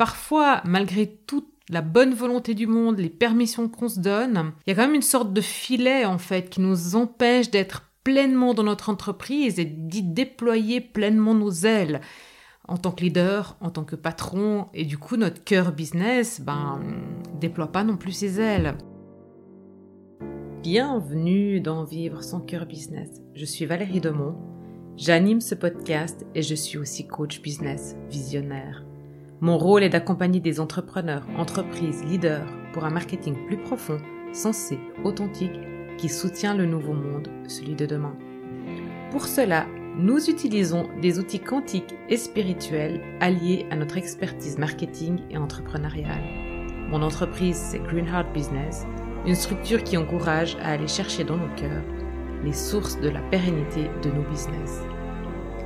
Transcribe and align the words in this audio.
parfois, 0.00 0.62
malgré 0.64 1.06
toute 1.26 1.52
la 1.68 1.82
bonne 1.82 2.14
volonté 2.14 2.54
du 2.54 2.66
monde, 2.66 2.98
les 2.98 3.10
permissions 3.10 3.68
qu'on 3.68 3.90
se 3.90 4.00
donne, 4.00 4.54
il 4.66 4.70
y 4.70 4.72
a 4.72 4.74
quand 4.74 4.86
même 4.86 4.94
une 4.94 5.02
sorte 5.02 5.34
de 5.34 5.42
filet 5.42 6.06
en 6.06 6.16
fait 6.16 6.48
qui 6.48 6.62
nous 6.62 6.96
empêche 6.96 7.50
d'être 7.50 7.90
pleinement 8.02 8.54
dans 8.54 8.62
notre 8.62 8.88
entreprise 8.88 9.58
et 9.58 9.66
d'y 9.66 10.02
déployer 10.02 10.80
pleinement 10.80 11.34
nos 11.34 11.50
ailes 11.50 12.00
en 12.66 12.78
tant 12.78 12.92
que 12.92 13.02
leader, 13.02 13.58
en 13.60 13.68
tant 13.68 13.84
que 13.84 13.94
patron, 13.94 14.68
et 14.72 14.86
du 14.86 14.96
coup 14.96 15.18
notre 15.18 15.44
cœur 15.44 15.70
business, 15.70 16.40
ben, 16.40 16.80
déploie 17.38 17.70
pas 17.70 17.84
non 17.84 17.98
plus 17.98 18.12
ses 18.12 18.40
ailes. 18.40 18.78
Bienvenue 20.62 21.60
dans 21.60 21.84
Vivre 21.84 22.24
son 22.24 22.40
cœur 22.40 22.64
business. 22.64 23.20
Je 23.34 23.44
suis 23.44 23.66
Valérie 23.66 24.00
Demont, 24.00 24.34
j'anime 24.96 25.42
ce 25.42 25.54
podcast 25.54 26.24
et 26.34 26.40
je 26.40 26.54
suis 26.54 26.78
aussi 26.78 27.06
coach 27.06 27.42
business 27.42 27.96
visionnaire. 28.08 28.86
Mon 29.42 29.56
rôle 29.56 29.82
est 29.82 29.88
d'accompagner 29.88 30.38
des 30.38 30.60
entrepreneurs, 30.60 31.26
entreprises, 31.38 32.04
leaders 32.04 32.46
pour 32.74 32.84
un 32.84 32.90
marketing 32.90 33.46
plus 33.46 33.56
profond, 33.56 33.96
sensé, 34.34 34.78
authentique, 35.02 35.58
qui 35.96 36.10
soutient 36.10 36.54
le 36.54 36.66
nouveau 36.66 36.92
monde, 36.92 37.28
celui 37.48 37.74
de 37.74 37.86
demain. 37.86 38.14
Pour 39.10 39.26
cela, 39.26 39.66
nous 39.96 40.28
utilisons 40.28 40.88
des 41.00 41.18
outils 41.18 41.40
quantiques 41.40 41.94
et 42.10 42.18
spirituels 42.18 43.00
alliés 43.20 43.64
à 43.70 43.76
notre 43.76 43.96
expertise 43.96 44.58
marketing 44.58 45.20
et 45.30 45.38
entrepreneuriale. 45.38 46.22
Mon 46.90 47.00
entreprise, 47.00 47.56
c'est 47.56 47.78
Greenheart 47.78 48.30
Business, 48.34 48.86
une 49.26 49.34
structure 49.34 49.82
qui 49.82 49.96
encourage 49.96 50.56
à 50.56 50.72
aller 50.72 50.88
chercher 50.88 51.24
dans 51.24 51.38
nos 51.38 51.54
cœurs 51.56 51.84
les 52.44 52.52
sources 52.52 53.00
de 53.00 53.08
la 53.08 53.20
pérennité 53.30 53.90
de 54.02 54.10
nos 54.10 54.28
business. 54.28 54.82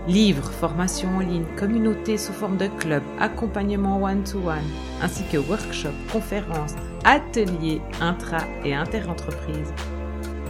Livres, 0.06 0.50
formations 0.52 1.16
en 1.16 1.20
ligne, 1.20 1.46
communautés 1.56 2.18
sous 2.18 2.34
forme 2.34 2.58
de 2.58 2.66
club, 2.66 3.02
accompagnement 3.18 4.02
one-to-one, 4.02 4.62
ainsi 5.00 5.24
que 5.24 5.38
workshops, 5.38 5.94
conférences, 6.12 6.74
ateliers 7.04 7.80
intra- 8.02 8.44
et 8.64 8.74
inter-entreprises 8.74 9.72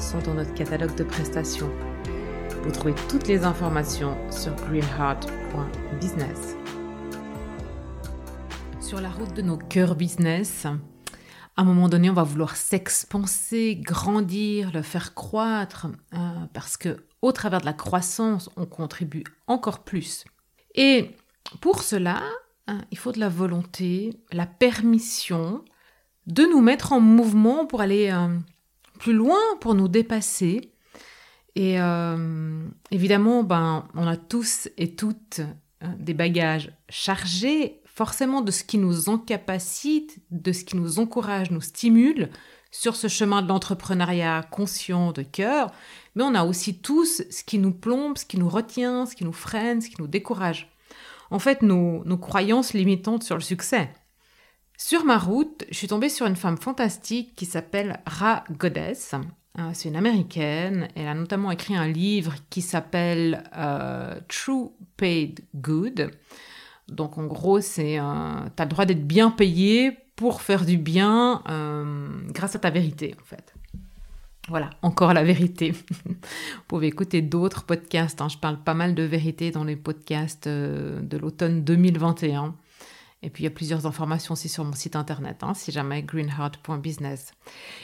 sont 0.00 0.18
dans 0.26 0.34
notre 0.34 0.52
catalogue 0.54 0.96
de 0.96 1.04
prestations. 1.04 1.70
Vous 2.64 2.72
trouvez 2.72 2.94
toutes 3.08 3.28
les 3.28 3.44
informations 3.44 4.16
sur 4.30 4.52
greenheart.business. 4.56 6.56
Sur 8.80 9.00
la 9.00 9.10
route 9.10 9.34
de 9.34 9.42
nos 9.42 9.56
cœurs 9.56 9.94
business, 9.94 10.66
à 11.56 11.62
un 11.62 11.64
moment 11.64 11.88
donné, 11.88 12.10
on 12.10 12.14
va 12.14 12.24
vouloir 12.24 12.56
s'expanser, 12.56 13.76
grandir, 13.76 14.72
le 14.72 14.82
faire 14.82 15.14
croître, 15.14 15.86
euh, 16.12 16.18
parce 16.52 16.76
que 16.76 17.04
au 17.22 17.32
travers 17.32 17.60
de 17.60 17.66
la 17.66 17.72
croissance, 17.72 18.50
on 18.56 18.66
contribue 18.66 19.24
encore 19.46 19.84
plus. 19.84 20.24
Et 20.74 21.12
pour 21.60 21.82
cela, 21.82 22.22
hein, 22.66 22.80
il 22.90 22.98
faut 22.98 23.12
de 23.12 23.20
la 23.20 23.28
volonté, 23.28 24.18
la 24.32 24.46
permission 24.46 25.64
de 26.26 26.42
nous 26.42 26.60
mettre 26.60 26.92
en 26.92 27.00
mouvement 27.00 27.66
pour 27.66 27.80
aller 27.80 28.10
euh, 28.10 28.36
plus 28.98 29.12
loin, 29.12 29.38
pour 29.60 29.74
nous 29.74 29.88
dépasser. 29.88 30.72
Et 31.54 31.80
euh, 31.80 32.66
évidemment, 32.90 33.44
ben, 33.44 33.86
on 33.94 34.08
a 34.08 34.16
tous 34.16 34.68
et 34.76 34.96
toutes 34.96 35.40
des 35.98 36.14
bagages 36.14 36.72
chargés, 36.88 37.82
forcément 37.94 38.40
de 38.40 38.50
ce 38.50 38.64
qui 38.64 38.78
nous 38.78 39.08
encapacite, 39.08 40.18
de 40.30 40.52
ce 40.52 40.64
qui 40.64 40.76
nous 40.76 40.98
encourage, 40.98 41.50
nous 41.50 41.60
stimule 41.60 42.30
sur 42.72 42.96
ce 42.96 43.06
chemin 43.06 43.40
de 43.40 43.48
l'entrepreneuriat 43.48 44.42
conscient 44.50 45.12
de 45.12 45.22
cœur, 45.22 45.70
mais 46.16 46.24
on 46.24 46.34
a 46.34 46.44
aussi 46.44 46.78
tous 46.78 47.22
ce 47.30 47.44
qui 47.44 47.58
nous 47.58 47.72
plombe, 47.72 48.18
ce 48.18 48.26
qui 48.26 48.36
nous 48.36 48.48
retient, 48.48 49.06
ce 49.06 49.14
qui 49.14 49.24
nous 49.24 49.32
freine, 49.32 49.80
ce 49.80 49.88
qui 49.88 50.00
nous 50.00 50.08
décourage. 50.08 50.72
En 51.30 51.38
fait, 51.38 51.62
nos, 51.62 52.02
croyances 52.18 52.74
limitantes 52.74 53.22
sur 53.22 53.36
le 53.36 53.40
succès. 53.40 53.90
Sur 54.76 55.04
ma 55.04 55.18
route, 55.18 55.64
je 55.70 55.76
suis 55.76 55.86
tombée 55.86 56.08
sur 56.08 56.26
une 56.26 56.36
femme 56.36 56.58
fantastique 56.58 57.36
qui 57.36 57.46
s'appelle 57.46 58.02
Ra 58.06 58.42
Goddess. 58.50 59.14
Euh, 59.58 59.70
c'est 59.72 59.88
une 59.88 59.96
américaine. 59.96 60.88
Elle 60.96 61.06
a 61.06 61.14
notamment 61.14 61.52
écrit 61.52 61.76
un 61.76 61.86
livre 61.86 62.34
qui 62.50 62.60
s'appelle 62.60 63.44
euh, 63.56 64.18
True 64.28 64.70
Paid 64.96 65.44
Good. 65.54 66.10
Donc 66.88 67.18
en 67.18 67.26
gros, 67.26 67.60
c'est 67.60 67.98
euh, 67.98 68.02
tu 68.56 68.62
as 68.62 68.64
le 68.64 68.70
droit 68.70 68.84
d'être 68.84 69.06
bien 69.06 69.30
payé 69.30 69.96
pour 70.16 70.42
faire 70.42 70.64
du 70.64 70.78
bien 70.78 71.42
grâce 72.28 72.54
à 72.54 72.58
ta 72.60 72.70
vérité 72.70 73.14
en 73.20 73.24
fait. 73.24 73.54
Voilà, 74.48 74.70
encore 74.82 75.14
la 75.14 75.24
vérité. 75.24 75.70
Vous 76.04 76.14
pouvez 76.68 76.88
écouter 76.88 77.22
d'autres 77.22 77.64
podcasts. 77.64 78.20
Hein. 78.20 78.28
Je 78.28 78.36
parle 78.36 78.58
pas 78.58 78.74
mal 78.74 78.94
de 78.94 79.02
vérité 79.02 79.50
dans 79.50 79.64
les 79.64 79.76
podcasts 79.76 80.46
euh, 80.46 81.00
de 81.00 81.16
l'automne 81.16 81.64
2021. 81.64 82.54
Et 83.22 83.30
puis 83.30 83.42
il 83.42 83.44
y 83.44 83.48
a 83.48 83.50
plusieurs 83.50 83.86
informations 83.86 84.34
aussi 84.34 84.50
sur 84.50 84.64
mon 84.64 84.74
site 84.74 84.96
internet, 84.96 85.38
hein, 85.40 85.54
si 85.54 85.72
jamais 85.72 86.02
greenheart.business. 86.02 87.32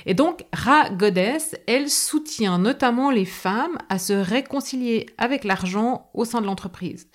Et 0.04 0.12
donc, 0.12 0.44
Ra 0.52 0.90
Goddess, 0.90 1.56
elle 1.66 1.88
soutient 1.88 2.58
notamment 2.58 3.10
les 3.10 3.24
femmes 3.24 3.78
à 3.88 3.98
se 3.98 4.12
réconcilier 4.12 5.06
avec 5.16 5.44
l'argent 5.44 6.10
au 6.12 6.26
sein 6.26 6.42
de 6.42 6.46
l'entreprise. 6.46 7.08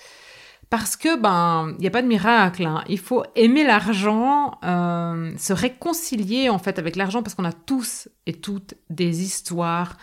Parce 0.69 0.95
que, 0.95 1.19
ben, 1.19 1.73
il 1.77 1.81
n'y 1.81 1.87
a 1.87 1.91
pas 1.91 2.01
de 2.01 2.07
miracle. 2.07 2.65
Hein. 2.65 2.83
Il 2.89 2.99
faut 2.99 3.23
aimer 3.35 3.63
l'argent, 3.63 4.57
euh, 4.63 5.31
se 5.37 5.53
réconcilier 5.53 6.49
en 6.49 6.57
fait 6.57 6.79
avec 6.79 6.95
l'argent, 6.95 7.21
parce 7.21 7.35
qu'on 7.35 7.45
a 7.45 7.53
tous 7.53 8.09
et 8.25 8.33
toutes 8.33 8.73
des 8.89 9.23
histoires 9.23 9.97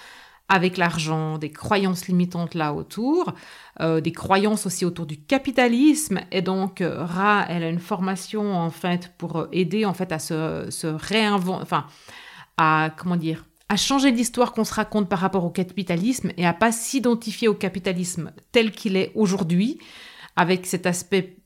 avec 0.49 0.77
l'argent, 0.77 1.39
des 1.39 1.51
croyances 1.51 2.09
limitantes 2.09 2.55
là 2.55 2.75
autour, 2.75 3.33
euh, 3.81 4.01
des 4.01 4.13
croyances 4.13 4.67
aussi 4.67 4.85
autour 4.85 5.07
du 5.07 5.19
capitalisme. 5.19 6.21
Et 6.31 6.43
donc, 6.43 6.81
euh, 6.81 7.05
Ra, 7.05 7.47
elle 7.49 7.63
a 7.63 7.69
une 7.69 7.79
formation 7.79 8.55
en 8.55 8.71
fait 8.71 9.13
pour 9.17 9.47
aider 9.51 9.87
en 9.87 9.95
fait 9.95 10.13
à 10.13 10.19
se, 10.19 10.67
se 10.69 10.87
réinventer, 10.87 11.63
enfin, 11.63 11.87
à 12.59 12.91
comment 12.97 13.17
dire, 13.17 13.47
à 13.71 13.77
changer 13.77 14.11
l'histoire 14.11 14.53
qu'on 14.53 14.65
se 14.65 14.75
raconte 14.75 15.09
par 15.09 15.21
rapport 15.21 15.47
au 15.47 15.51
capitalisme 15.51 16.31
et 16.37 16.47
à 16.47 16.53
pas 16.53 16.73
s'identifier 16.73 17.49
au 17.49 17.55
capitalisme 17.55 18.31
tel 18.53 18.71
qu'il 18.71 18.99
est 18.99 19.13
aujourd'hui, 19.15 19.79
avec 20.37 20.67
cet 20.67 20.87
aspect 20.87 21.37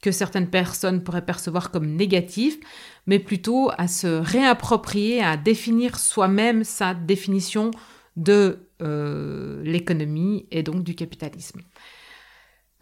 que 0.00 0.12
certaines 0.12 0.48
personnes 0.48 1.02
pourraient 1.02 1.24
percevoir 1.24 1.70
comme 1.70 1.96
négatif, 1.96 2.58
mais 3.06 3.18
plutôt 3.18 3.70
à 3.76 3.88
se 3.88 4.06
réapproprier, 4.06 5.22
à 5.22 5.36
définir 5.36 5.98
soi-même 5.98 6.62
sa 6.62 6.94
définition 6.94 7.70
de 8.16 8.58
euh, 8.82 9.62
l'économie 9.64 10.46
et 10.50 10.62
donc 10.62 10.84
du 10.84 10.94
capitalisme. 10.94 11.60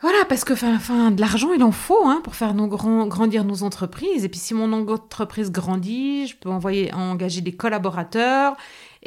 Voilà, 0.03 0.27
parce 0.29 0.45
que 0.45 0.55
fin, 0.55 1.11
de 1.11 1.21
l'argent, 1.21 1.55
il 1.55 1.63
en 1.63 1.73
faut 1.73 2.07
hein, 2.07 2.21
pour 2.23 2.35
faire 2.35 2.55
grandir 2.55 3.45
nos 3.45 3.63
entreprises. 3.63 4.27
Et 4.27 4.29
puis 4.29 4.39
si 4.39 4.53
mon 4.53 4.71
entreprise 4.75 5.51
grandit, 5.51 6.27
je 6.27 6.37
peux 6.37 6.51
envoyer, 6.51 6.93
engager 6.93 7.41
des 7.41 7.53
collaborateurs 7.53 8.57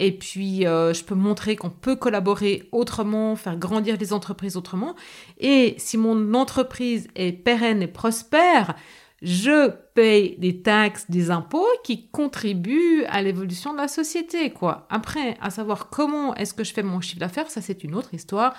et 0.01 0.13
puis, 0.13 0.65
euh, 0.65 0.93
je 0.93 1.03
peux 1.03 1.13
montrer 1.13 1.57
qu'on 1.57 1.69
peut 1.69 1.97
collaborer 1.97 2.69
autrement, 2.71 3.35
faire 3.35 3.57
grandir 3.57 3.97
les 3.99 4.13
entreprises 4.13 4.55
autrement. 4.55 4.95
Et 5.39 5.75
si 5.77 5.97
mon 5.97 6.33
entreprise 6.35 7.09
est 7.15 7.33
pérenne 7.33 7.81
et 7.81 7.87
prospère, 7.87 8.75
je 9.21 9.69
paye 9.95 10.37
des 10.37 10.61
taxes, 10.61 11.11
des 11.11 11.31
impôts 11.31 11.67
qui 11.83 12.07
contribuent 12.07 13.03
à 13.09 13.21
l'évolution 13.21 13.73
de 13.73 13.77
la 13.77 13.89
société, 13.89 14.51
quoi. 14.51 14.87
Après, 14.89 15.35
à 15.41 15.49
savoir 15.49 15.89
comment 15.89 16.33
est-ce 16.35 16.53
que 16.53 16.63
je 16.63 16.73
fais 16.73 16.81
mon 16.81 17.01
chiffre 17.01 17.19
d'affaires, 17.19 17.51
ça 17.51 17.59
c'est 17.59 17.83
une 17.83 17.93
autre 17.93 18.13
histoire. 18.13 18.53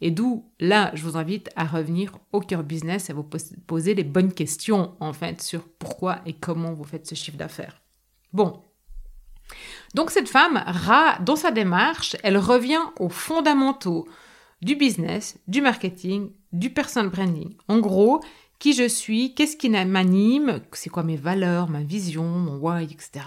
Et 0.00 0.10
d'où, 0.10 0.50
là, 0.60 0.92
je 0.94 1.02
vous 1.02 1.18
invite 1.18 1.50
à 1.56 1.64
revenir 1.64 2.16
au 2.32 2.40
cœur 2.40 2.62
business 2.62 3.10
et 3.10 3.12
à 3.12 3.14
vous 3.14 3.28
poser 3.66 3.94
les 3.94 4.04
bonnes 4.04 4.32
questions, 4.32 4.94
en 5.00 5.12
sur 5.38 5.68
pourquoi 5.78 6.20
et 6.24 6.32
comment 6.32 6.72
vous 6.72 6.84
faites 6.84 7.06
ce 7.06 7.14
chiffre 7.14 7.36
d'affaires. 7.36 7.82
Bon, 8.32 8.62
donc 9.94 10.10
cette 10.10 10.28
femme, 10.28 10.62
Ra, 10.66 11.18
dans 11.20 11.36
sa 11.36 11.50
démarche, 11.50 12.16
elle 12.22 12.38
revient 12.38 12.82
aux 12.98 13.08
fondamentaux 13.08 14.06
du 14.62 14.74
business, 14.74 15.38
du 15.48 15.60
marketing, 15.60 16.30
du 16.52 16.70
personal 16.70 17.10
branding. 17.10 17.54
En 17.68 17.78
gros, 17.78 18.20
qui 18.58 18.72
je 18.72 18.88
suis, 18.88 19.34
qu'est-ce 19.34 19.56
qui 19.56 19.68
m'anime, 19.68 20.60
c'est 20.72 20.90
quoi 20.90 21.02
mes 21.02 21.16
valeurs, 21.16 21.68
ma 21.68 21.82
vision, 21.82 22.24
mon 22.24 22.56
why, 22.56 22.84
etc. 22.84 23.26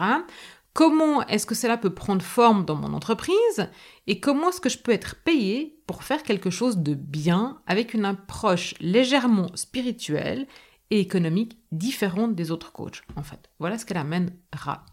Comment 0.74 1.26
est-ce 1.28 1.46
que 1.46 1.56
cela 1.56 1.78
peut 1.78 1.94
prendre 1.94 2.22
forme 2.22 2.66
dans 2.66 2.76
mon 2.76 2.94
entreprise 2.94 3.70
et 4.08 4.20
comment 4.20 4.50
est-ce 4.50 4.62
que 4.62 4.70
je 4.70 4.78
peux 4.78 4.92
être 4.92 5.16
payé 5.24 5.80
pour 5.88 6.04
faire 6.04 6.24
quelque 6.24 6.50
chose 6.50 6.78
de 6.78 6.94
bien 6.94 7.62
avec 7.68 7.94
une 7.94 8.06
approche 8.06 8.76
légèrement 8.80 9.48
spirituelle 9.56 10.48
et 10.92 11.00
économique 11.00 11.58
différente 11.72 12.36
des 12.36 12.52
autres 12.52 12.72
coachs, 12.72 13.02
en 13.16 13.24
fait. 13.24 13.50
Voilà 13.60 13.78
ce 13.78 13.86
qu'elle 13.86 13.98
amène 13.98 14.34
Ra. 14.54 14.86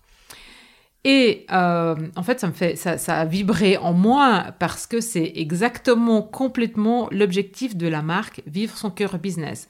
Et 1.08 1.46
euh, 1.52 1.94
en 2.16 2.22
fait, 2.24 2.40
ça 2.40 2.98
ça, 2.98 3.20
a 3.20 3.24
vibré 3.24 3.76
en 3.76 3.92
moi 3.92 4.46
parce 4.58 4.88
que 4.88 5.00
c'est 5.00 5.34
exactement, 5.36 6.20
complètement 6.20 7.08
l'objectif 7.12 7.76
de 7.76 7.86
la 7.86 8.02
marque 8.02 8.42
Vivre 8.44 8.76
son 8.76 8.90
cœur 8.90 9.16
business. 9.20 9.68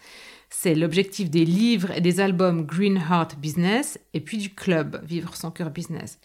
C'est 0.49 0.75
l'objectif 0.75 1.29
des 1.29 1.45
livres 1.45 1.91
et 1.91 2.01
des 2.01 2.21
albums 2.21 2.65
Green 2.65 2.97
Heart 2.97 3.37
Business 3.39 4.01
et 4.15 4.21
puis 4.21 4.39
du 4.39 4.55
club 4.55 4.99
Vivre 5.05 5.37
son 5.37 5.51
cœur 5.51 5.69
business. 5.69 6.19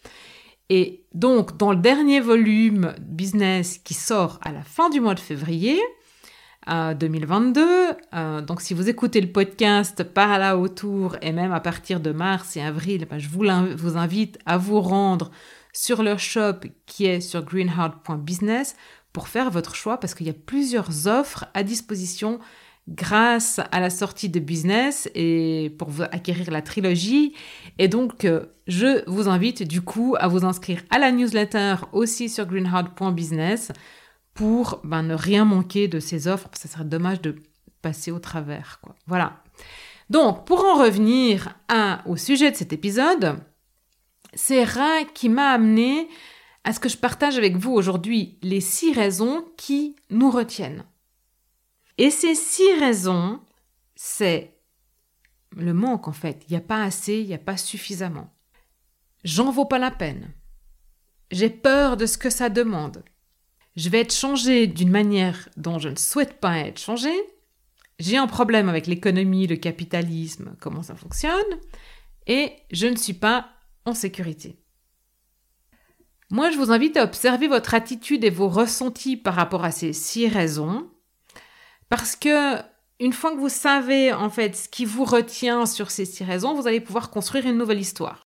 Et 0.70 1.04
donc, 1.12 1.58
dans 1.58 1.72
le 1.72 1.78
dernier 1.78 2.20
volume 2.20 2.94
business 2.98 3.76
qui 3.76 3.92
sort 3.92 4.40
à 4.40 4.50
la 4.50 4.62
fin 4.62 4.88
du 4.88 5.02
mois 5.02 5.14
de 5.14 5.20
février, 5.20 5.78
2022. 6.68 7.60
Euh, 8.14 8.40
donc 8.40 8.60
si 8.60 8.74
vous 8.74 8.88
écoutez 8.88 9.20
le 9.20 9.32
podcast 9.32 10.04
par 10.04 10.38
là 10.38 10.56
autour 10.56 11.16
et 11.20 11.32
même 11.32 11.52
à 11.52 11.60
partir 11.60 12.00
de 12.00 12.12
mars 12.12 12.56
et 12.56 12.60
avril, 12.60 13.06
ben, 13.10 13.18
je 13.18 13.28
vous, 13.28 13.96
invite 13.96 14.38
à 14.46 14.58
vous 14.58 14.80
rendre 14.80 15.30
sur 15.72 16.02
leur 16.02 16.18
shop 16.18 16.60
qui 16.86 17.06
est 17.06 17.20
sur 17.20 17.44
greenheart.business 17.44 18.76
pour 19.12 19.28
faire 19.28 19.50
votre 19.50 19.74
choix 19.74 19.98
parce 19.98 20.14
qu'il 20.14 20.26
y 20.26 20.30
a 20.30 20.34
plusieurs 20.34 21.08
offres 21.08 21.46
à 21.54 21.62
disposition 21.62 22.38
grâce 22.88 23.60
à 23.70 23.80
la 23.80 23.90
sortie 23.90 24.28
de 24.28 24.40
business 24.40 25.08
et 25.14 25.74
pour 25.78 25.88
vous 25.88 26.02
acquérir 26.02 26.50
la 26.50 26.62
trilogie. 26.62 27.32
Et 27.78 27.88
donc, 27.88 28.24
euh, 28.24 28.46
je 28.66 29.08
vous 29.08 29.28
invite 29.28 29.62
du 29.62 29.82
coup 29.82 30.16
à 30.18 30.28
vous 30.28 30.44
inscrire 30.44 30.82
à 30.90 30.98
la 30.98 31.12
newsletter 31.12 31.76
aussi 31.92 32.28
sur 32.28 32.46
greenheart.business 32.46 33.72
pour 34.34 34.80
ben, 34.84 35.02
ne 35.02 35.14
rien 35.14 35.44
manquer 35.44 35.88
de 35.88 36.00
ces 36.00 36.28
offres. 36.28 36.48
Ça 36.54 36.68
serait 36.68 36.84
dommage 36.84 37.20
de 37.20 37.36
passer 37.82 38.10
au 38.10 38.18
travers. 38.18 38.80
Voilà. 39.06 39.42
Donc, 40.10 40.46
pour 40.46 40.64
en 40.64 40.78
revenir 40.78 41.56
au 42.06 42.16
sujet 42.16 42.50
de 42.50 42.56
cet 42.56 42.72
épisode, 42.72 43.38
c'est 44.34 44.64
Ra 44.64 45.04
qui 45.14 45.28
m'a 45.28 45.50
amené 45.50 46.08
à 46.64 46.72
ce 46.72 46.80
que 46.80 46.88
je 46.88 46.96
partage 46.96 47.38
avec 47.38 47.56
vous 47.56 47.72
aujourd'hui 47.72 48.38
les 48.42 48.60
six 48.60 48.92
raisons 48.92 49.44
qui 49.56 49.96
nous 50.10 50.30
retiennent. 50.30 50.84
Et 51.98 52.10
ces 52.10 52.34
six 52.34 52.72
raisons, 52.78 53.40
c'est 53.94 54.58
le 55.56 55.74
manque 55.74 56.08
en 56.08 56.12
fait. 56.12 56.44
Il 56.48 56.52
n'y 56.52 56.56
a 56.56 56.60
pas 56.60 56.82
assez, 56.82 57.20
il 57.20 57.26
n'y 57.26 57.34
a 57.34 57.38
pas 57.38 57.56
suffisamment. 57.56 58.32
J'en 59.24 59.50
vaux 59.50 59.66
pas 59.66 59.78
la 59.78 59.90
peine. 59.90 60.32
J'ai 61.30 61.50
peur 61.50 61.96
de 61.96 62.06
ce 62.06 62.18
que 62.18 62.30
ça 62.30 62.48
demande. 62.48 63.04
Je 63.76 63.88
vais 63.88 64.00
être 64.00 64.14
changé 64.14 64.66
d'une 64.66 64.90
manière 64.90 65.48
dont 65.56 65.78
je 65.78 65.88
ne 65.88 65.96
souhaite 65.96 66.40
pas 66.40 66.58
être 66.58 66.78
changé. 66.78 67.12
J'ai 67.98 68.16
un 68.16 68.26
problème 68.26 68.68
avec 68.68 68.86
l'économie, 68.86 69.46
le 69.46 69.56
capitalisme, 69.56 70.56
comment 70.60 70.82
ça 70.82 70.94
fonctionne. 70.94 71.32
Et 72.26 72.52
je 72.70 72.86
ne 72.86 72.96
suis 72.96 73.14
pas 73.14 73.48
en 73.84 73.94
sécurité. 73.94 74.58
Moi, 76.30 76.50
je 76.50 76.56
vous 76.56 76.72
invite 76.72 76.96
à 76.96 77.04
observer 77.04 77.46
votre 77.46 77.74
attitude 77.74 78.24
et 78.24 78.30
vos 78.30 78.48
ressentis 78.48 79.16
par 79.16 79.34
rapport 79.34 79.64
à 79.64 79.70
ces 79.70 79.92
six 79.92 80.28
raisons. 80.28 80.90
Parce 81.88 82.16
que 82.16 82.58
une 83.00 83.12
fois 83.12 83.32
que 83.32 83.38
vous 83.38 83.48
savez 83.48 84.12
en 84.12 84.30
fait 84.30 84.56
ce 84.56 84.68
qui 84.68 84.84
vous 84.84 85.04
retient 85.04 85.66
sur 85.66 85.90
ces 85.90 86.04
six 86.04 86.24
raisons, 86.24 86.54
vous 86.54 86.66
allez 86.66 86.80
pouvoir 86.80 87.10
construire 87.10 87.46
une 87.46 87.58
nouvelle 87.58 87.80
histoire. 87.80 88.21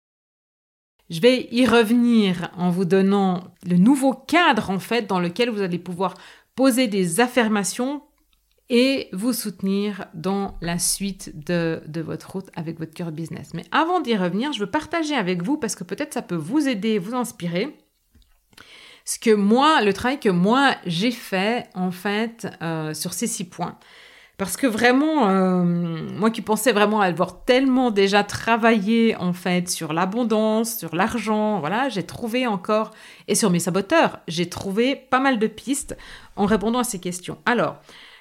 Je 1.13 1.21
vais 1.21 1.47
y 1.53 1.67
revenir 1.67 2.51
en 2.57 2.71
vous 2.71 2.87
donnant 2.87 3.45
le 3.69 3.77
nouveau 3.77 4.15
cadre 4.15 4.71
en 4.71 4.79
fait 4.79 5.07
dans 5.07 5.21
lequel 5.21 5.51
vous 5.51 5.61
allez 5.61 5.79
pouvoir 5.79 6.15
poser 6.55 6.89
des 6.89 7.21
affirmations 7.21 8.03
et 8.71 9.11
vous 9.13 9.35
soutenir 9.35 10.07
dans 10.15 10.57
la 10.63 10.79
suite 10.79 11.45
de, 11.47 11.83
de 11.87 12.01
votre 12.01 12.31
route 12.31 12.49
avec 12.55 12.79
votre 12.79 12.95
cœur 12.95 13.13
business. 13.13 13.53
Mais 13.53 13.65
avant 13.73 14.01
d'y 14.01 14.17
revenir, 14.17 14.55
je 14.55 14.61
veux 14.61 14.71
partager 14.71 15.15
avec 15.15 15.43
vous 15.43 15.59
parce 15.59 15.75
que 15.75 15.85
peut-être 15.85 16.15
ça 16.15 16.23
peut 16.23 16.35
vous 16.35 16.67
aider, 16.67 16.99
vous 16.99 17.15
inspirer. 17.15 17.77
Ce 19.05 19.19
que 19.19 19.35
moi, 19.35 19.83
le 19.83 19.93
travail 19.93 20.19
que 20.19 20.31
moi 20.31 20.77
j'ai 20.87 21.11
fait 21.11 21.69
en 21.75 21.91
fait 21.91 22.49
euh, 22.63 22.95
sur 22.95 23.13
ces 23.13 23.27
six 23.27 23.45
points. 23.45 23.79
Parce 24.43 24.57
que 24.57 24.67
vraiment, 24.67 25.29
euh, 25.29 25.63
moi 25.63 26.29
qui 26.33 26.43
pensais 26.43 26.73
vraiment 26.73 27.01
avoir 27.01 27.45
tellement 27.45 27.93
déjà 27.93 28.25
travaillé 28.25 29.15
en 29.15 29.33
fait 29.33 29.71
sur 29.71 29.93
l'abondance, 29.93 30.79
sur 30.79 30.97
l'argent, 30.97 31.61
voilà, 31.61 31.89
j'ai 31.89 32.03
trouvé 32.03 32.49
encore, 32.49 32.91
et 33.29 33.37
sur 33.37 33.51
mes 33.51 33.61
saboteurs, 33.61 34.19
j'ai 34.27 34.49
trouvé 34.49 34.97
pas 34.97 35.21
mal 35.21 35.39
de 35.39 35.47
pistes 35.47 35.97
en 36.35 36.47
répondant 36.47 36.81
à 36.81 36.85
ces 36.85 36.99
questions. 36.99 37.39
Alors, 37.47 37.77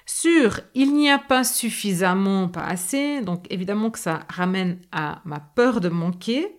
sur 0.06 0.60
il 0.76 0.94
n'y 0.94 1.10
a 1.10 1.18
pas 1.18 1.42
suffisamment, 1.42 2.46
pas 2.46 2.66
assez, 2.66 3.20
donc 3.22 3.44
évidemment 3.50 3.90
que 3.90 3.98
ça 3.98 4.20
ramène 4.28 4.78
à 4.92 5.22
ma 5.24 5.40
peur 5.40 5.80
de 5.80 5.88
manquer. 5.88 6.56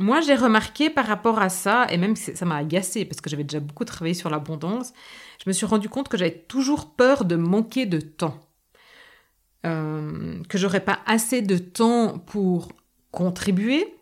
Moi, 0.00 0.22
j'ai 0.22 0.34
remarqué 0.34 0.90
par 0.90 1.06
rapport 1.06 1.38
à 1.38 1.50
ça, 1.50 1.86
et 1.90 1.98
même 1.98 2.16
ça 2.16 2.44
m'a 2.44 2.56
agacé 2.56 3.04
parce 3.04 3.20
que 3.20 3.30
j'avais 3.30 3.44
déjà 3.44 3.60
beaucoup 3.60 3.84
travaillé 3.84 4.14
sur 4.14 4.28
l'abondance, 4.28 4.92
je 5.44 5.48
me 5.48 5.52
suis 5.52 5.66
rendu 5.66 5.88
compte 5.88 6.08
que 6.08 6.18
j'avais 6.18 6.44
toujours 6.48 6.90
peur 6.96 7.24
de 7.24 7.36
manquer 7.36 7.86
de 7.86 8.00
temps. 8.00 8.47
Euh, 9.66 10.40
que 10.48 10.56
j'aurais 10.56 10.84
pas 10.84 11.00
assez 11.04 11.42
de 11.42 11.58
temps 11.58 12.20
pour 12.20 12.68
contribuer, 13.10 13.92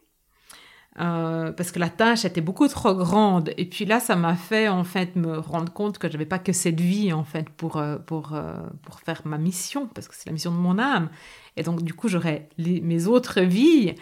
euh, 1.00 1.50
parce 1.50 1.73
que 1.73 1.79
la 1.79 1.88
tâche 1.88 2.26
était 2.26 2.43
beaucoup 2.43 2.69
trop 2.69 2.94
grande. 2.94 3.53
Et 3.56 3.64
puis 3.64 3.87
là, 3.87 3.99
ça 3.99 4.17
m'a 4.17 4.37
fait 4.37 4.69
en 4.69 4.85
fait 4.85 5.17
me 5.17 5.38
rendre 5.38 5.73
compte 5.73 5.97
que 5.97 6.11
j'avais 6.11 6.26
pas 6.26 6.38
que 6.38 6.53
cette 6.53 6.81
vie 6.81 7.11
en 7.12 7.25
fait 7.25 7.49
pour 7.49 7.79
euh, 7.79 7.97
pour 7.97 8.38
pour 8.82 9.00
faire 9.00 9.23
ma 9.25 9.38
mission, 9.38 9.88
parce 9.94 10.08
que 10.08 10.14
c'est 10.14 10.26
la 10.26 10.32
mission 10.32 10.50
de 10.50 10.58
mon 10.58 10.79
âme. 10.79 11.08
Et 11.56 11.62
donc 11.62 11.82
du 11.82 11.94
coup, 11.94 12.08
j'aurais 12.08 12.50
mes 12.58 13.06
autres 13.06 13.41
vies. 13.41 13.94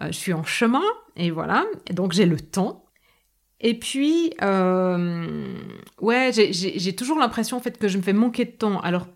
je 0.00 0.12
suis 0.12 0.32
en 0.32 0.44
chemin 0.44 0.84
et 1.16 1.32
voilà. 1.32 1.66
Et 1.88 1.92
donc 1.92 2.12
j'ai 2.12 2.26
le 2.26 2.38
temps. 2.38 2.84
Et 3.60 3.78
puis, 3.78 4.32
ouais, 6.00 6.30
j'ai 6.32 6.96
toujours 6.96 7.18
l'impression 7.18 7.56
en 7.56 7.60
fait 7.60 7.78
que 7.78 7.88
je 7.88 7.98
me 7.98 8.02
fais 8.02 8.12
manquer 8.12 8.44
de 8.44 8.52
temps. 8.52 8.80
Alors 8.80 9.06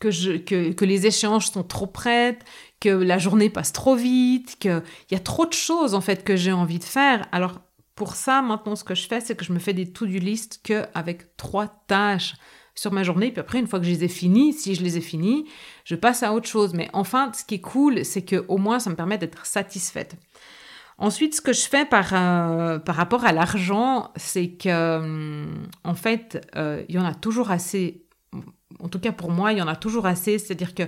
que, 0.00 0.10
je, 0.10 0.32
que, 0.32 0.72
que, 0.72 0.84
les 0.84 1.06
échéances 1.06 1.52
sont 1.52 1.62
trop 1.62 1.86
prêtes, 1.86 2.44
que 2.80 2.88
la 2.88 3.18
journée 3.18 3.50
passe 3.50 3.72
trop 3.72 3.94
vite, 3.94 4.56
qu'il 4.58 4.82
y 5.10 5.14
a 5.14 5.20
trop 5.20 5.46
de 5.46 5.52
choses 5.52 5.94
en 5.94 6.00
fait 6.00 6.24
que 6.24 6.34
j'ai 6.36 6.52
envie 6.52 6.78
de 6.78 6.84
faire. 6.84 7.26
Alors 7.30 7.60
pour 7.94 8.14
ça, 8.14 8.40
maintenant, 8.40 8.76
ce 8.76 8.82
que 8.82 8.94
je 8.94 9.06
fais, 9.06 9.20
c'est 9.20 9.36
que 9.36 9.44
je 9.44 9.52
me 9.52 9.58
fais 9.58 9.74
des 9.74 9.92
to-do 9.92 10.18
list 10.18 10.60
qu'avec 10.62 11.36
trois 11.36 11.68
tâches 11.86 12.34
sur 12.74 12.92
ma 12.92 13.02
journée. 13.02 13.30
Puis 13.30 13.40
après, 13.40 13.58
une 13.58 13.66
fois 13.66 13.78
que 13.78 13.84
je 13.84 13.90
les 13.90 14.04
ai 14.04 14.08
finies, 14.08 14.54
si 14.54 14.74
je 14.74 14.82
les 14.82 14.96
ai 14.96 15.02
finies, 15.02 15.44
je 15.84 15.96
passe 15.96 16.22
à 16.22 16.32
autre 16.32 16.48
chose. 16.48 16.72
Mais 16.72 16.88
enfin, 16.94 17.30
ce 17.34 17.44
qui 17.44 17.56
est 17.56 17.60
cool, 17.60 18.02
c'est 18.06 18.22
que 18.22 18.46
au 18.48 18.56
moins, 18.56 18.78
ça 18.78 18.88
me 18.88 18.96
permet 18.96 19.18
d'être 19.18 19.44
satisfaite. 19.44 20.16
Ensuite, 20.96 21.34
ce 21.34 21.42
que 21.42 21.52
je 21.52 21.60
fais 21.60 21.84
par, 21.84 22.14
euh, 22.14 22.78
par 22.78 22.94
rapport 22.94 23.26
à 23.26 23.32
l'argent, 23.32 24.12
c'est 24.16 24.48
que, 24.48 24.96
hum, 24.96 25.68
en 25.84 25.94
fait, 25.94 26.46
euh, 26.56 26.82
il 26.88 26.94
y 26.94 26.98
en 26.98 27.04
a 27.04 27.14
toujours 27.14 27.50
assez 27.50 28.06
en 28.78 28.88
tout 28.88 29.00
cas 29.00 29.12
pour 29.12 29.30
moi, 29.30 29.52
il 29.52 29.58
y 29.58 29.62
en 29.62 29.68
a 29.68 29.76
toujours 29.76 30.06
assez. 30.06 30.38
C'est-à-dire 30.38 30.74
que 30.74 30.84